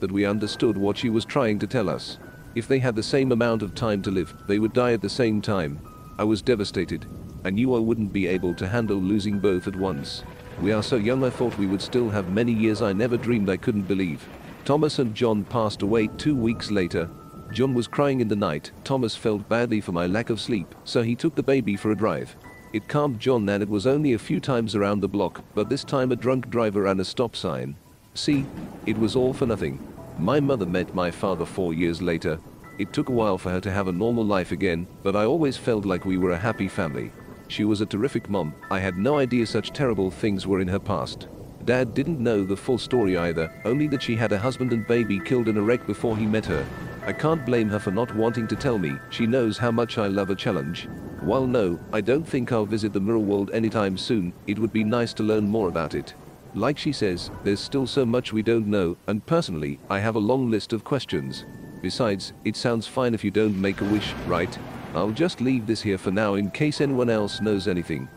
that 0.00 0.10
we 0.10 0.24
understood 0.24 0.76
what 0.76 0.98
she 0.98 1.08
was 1.08 1.24
trying 1.24 1.60
to 1.60 1.68
tell 1.68 1.88
us. 1.88 2.18
If 2.56 2.66
they 2.66 2.80
had 2.80 2.96
the 2.96 3.02
same 3.04 3.30
amount 3.30 3.62
of 3.62 3.76
time 3.76 4.02
to 4.02 4.10
live, 4.10 4.34
they 4.48 4.58
would 4.58 4.72
die 4.72 4.92
at 4.92 5.00
the 5.00 5.08
same 5.08 5.40
time. 5.40 5.78
I 6.18 6.24
was 6.24 6.42
devastated. 6.42 7.06
I 7.44 7.50
knew 7.50 7.76
I 7.76 7.78
wouldn't 7.78 8.12
be 8.12 8.26
able 8.26 8.54
to 8.54 8.66
handle 8.66 8.96
losing 8.96 9.38
both 9.38 9.68
at 9.68 9.76
once. 9.76 10.24
We 10.60 10.72
are 10.72 10.82
so 10.82 10.96
young 10.96 11.22
I 11.22 11.30
thought 11.30 11.56
we 11.58 11.68
would 11.68 11.80
still 11.80 12.10
have 12.10 12.32
many 12.32 12.52
years 12.52 12.82
I 12.82 12.92
never 12.92 13.16
dreamed 13.16 13.48
I 13.48 13.56
couldn't 13.56 13.86
believe. 13.86 14.28
Thomas 14.64 14.98
and 14.98 15.14
John 15.14 15.44
passed 15.44 15.82
away 15.82 16.08
two 16.08 16.34
weeks 16.34 16.72
later, 16.72 17.08
John 17.52 17.72
was 17.72 17.86
crying 17.86 18.20
in 18.20 18.26
the 18.26 18.34
night. 18.34 18.72
Thomas 18.82 19.14
felt 19.14 19.48
badly 19.48 19.80
for 19.80 19.92
my 19.92 20.08
lack 20.08 20.30
of 20.30 20.40
sleep, 20.40 20.74
so 20.82 21.04
he 21.04 21.14
took 21.14 21.36
the 21.36 21.42
baby 21.44 21.76
for 21.76 21.92
a 21.92 21.96
drive. 21.96 22.34
It 22.76 22.88
calmed 22.88 23.18
John 23.18 23.48
and 23.48 23.62
it 23.62 23.70
was 23.70 23.86
only 23.86 24.12
a 24.12 24.18
few 24.18 24.38
times 24.38 24.74
around 24.74 25.00
the 25.00 25.08
block, 25.08 25.42
but 25.54 25.70
this 25.70 25.82
time 25.82 26.12
a 26.12 26.16
drunk 26.16 26.50
driver 26.50 26.82
ran 26.82 27.00
a 27.00 27.06
stop 27.06 27.34
sign. 27.34 27.74
See, 28.12 28.44
it 28.84 28.98
was 28.98 29.16
all 29.16 29.32
for 29.32 29.46
nothing. 29.46 29.80
My 30.18 30.40
mother 30.40 30.66
met 30.66 30.94
my 30.94 31.10
father 31.10 31.46
four 31.46 31.72
years 31.72 32.02
later. 32.02 32.38
It 32.76 32.92
took 32.92 33.08
a 33.08 33.12
while 33.12 33.38
for 33.38 33.48
her 33.48 33.62
to 33.62 33.72
have 33.72 33.88
a 33.88 33.92
normal 33.92 34.26
life 34.26 34.52
again, 34.52 34.86
but 35.02 35.16
I 35.16 35.24
always 35.24 35.56
felt 35.56 35.86
like 35.86 36.04
we 36.04 36.18
were 36.18 36.32
a 36.32 36.36
happy 36.36 36.68
family. 36.68 37.12
She 37.48 37.64
was 37.64 37.80
a 37.80 37.86
terrific 37.86 38.28
mom. 38.28 38.54
I 38.70 38.78
had 38.78 38.98
no 38.98 39.16
idea 39.16 39.46
such 39.46 39.72
terrible 39.72 40.10
things 40.10 40.46
were 40.46 40.60
in 40.60 40.68
her 40.68 40.78
past. 40.78 41.28
Dad 41.64 41.94
didn't 41.94 42.20
know 42.20 42.44
the 42.44 42.58
full 42.58 42.76
story 42.76 43.16
either, 43.16 43.50
only 43.64 43.86
that 43.88 44.02
she 44.02 44.16
had 44.16 44.32
a 44.32 44.38
husband 44.38 44.74
and 44.74 44.86
baby 44.86 45.18
killed 45.18 45.48
in 45.48 45.56
a 45.56 45.62
wreck 45.62 45.86
before 45.86 46.14
he 46.14 46.26
met 46.26 46.44
her. 46.44 46.66
I 47.06 47.14
can't 47.14 47.46
blame 47.46 47.70
her 47.70 47.78
for 47.78 47.90
not 47.90 48.14
wanting 48.14 48.46
to 48.48 48.54
tell 48.54 48.76
me. 48.76 48.92
She 49.08 49.26
knows 49.26 49.56
how 49.56 49.70
much 49.70 49.96
I 49.96 50.08
love 50.08 50.28
a 50.28 50.34
challenge. 50.34 50.88
While 51.20 51.46
no, 51.46 51.78
I 51.92 52.00
don't 52.00 52.26
think 52.26 52.52
I'll 52.52 52.66
visit 52.66 52.92
the 52.92 53.00
mirror 53.00 53.18
world 53.18 53.50
anytime 53.52 53.96
soon, 53.96 54.32
it 54.46 54.58
would 54.58 54.72
be 54.72 54.84
nice 54.84 55.12
to 55.14 55.22
learn 55.22 55.48
more 55.48 55.68
about 55.68 55.94
it. 55.94 56.14
Like 56.54 56.78
she 56.78 56.92
says, 56.92 57.30
there's 57.42 57.60
still 57.60 57.86
so 57.86 58.06
much 58.06 58.32
we 58.32 58.42
don't 58.42 58.66
know, 58.66 58.96
and 59.06 59.24
personally, 59.26 59.78
I 59.90 59.98
have 59.98 60.14
a 60.14 60.20
long 60.20 60.50
list 60.50 60.72
of 60.72 60.84
questions. 60.84 61.44
Besides, 61.82 62.32
it 62.44 62.56
sounds 62.56 62.86
fine 62.86 63.12
if 63.14 63.24
you 63.24 63.30
don't 63.30 63.60
make 63.60 63.80
a 63.80 63.84
wish, 63.84 64.12
right? 64.26 64.56
I'll 64.94 65.10
just 65.10 65.40
leave 65.40 65.66
this 65.66 65.82
here 65.82 65.98
for 65.98 66.10
now 66.10 66.34
in 66.34 66.50
case 66.50 66.80
anyone 66.80 67.10
else 67.10 67.40
knows 67.40 67.68
anything. 67.68 68.08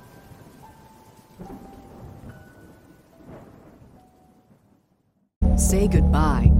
Say 5.57 5.87
goodbye 5.87 6.51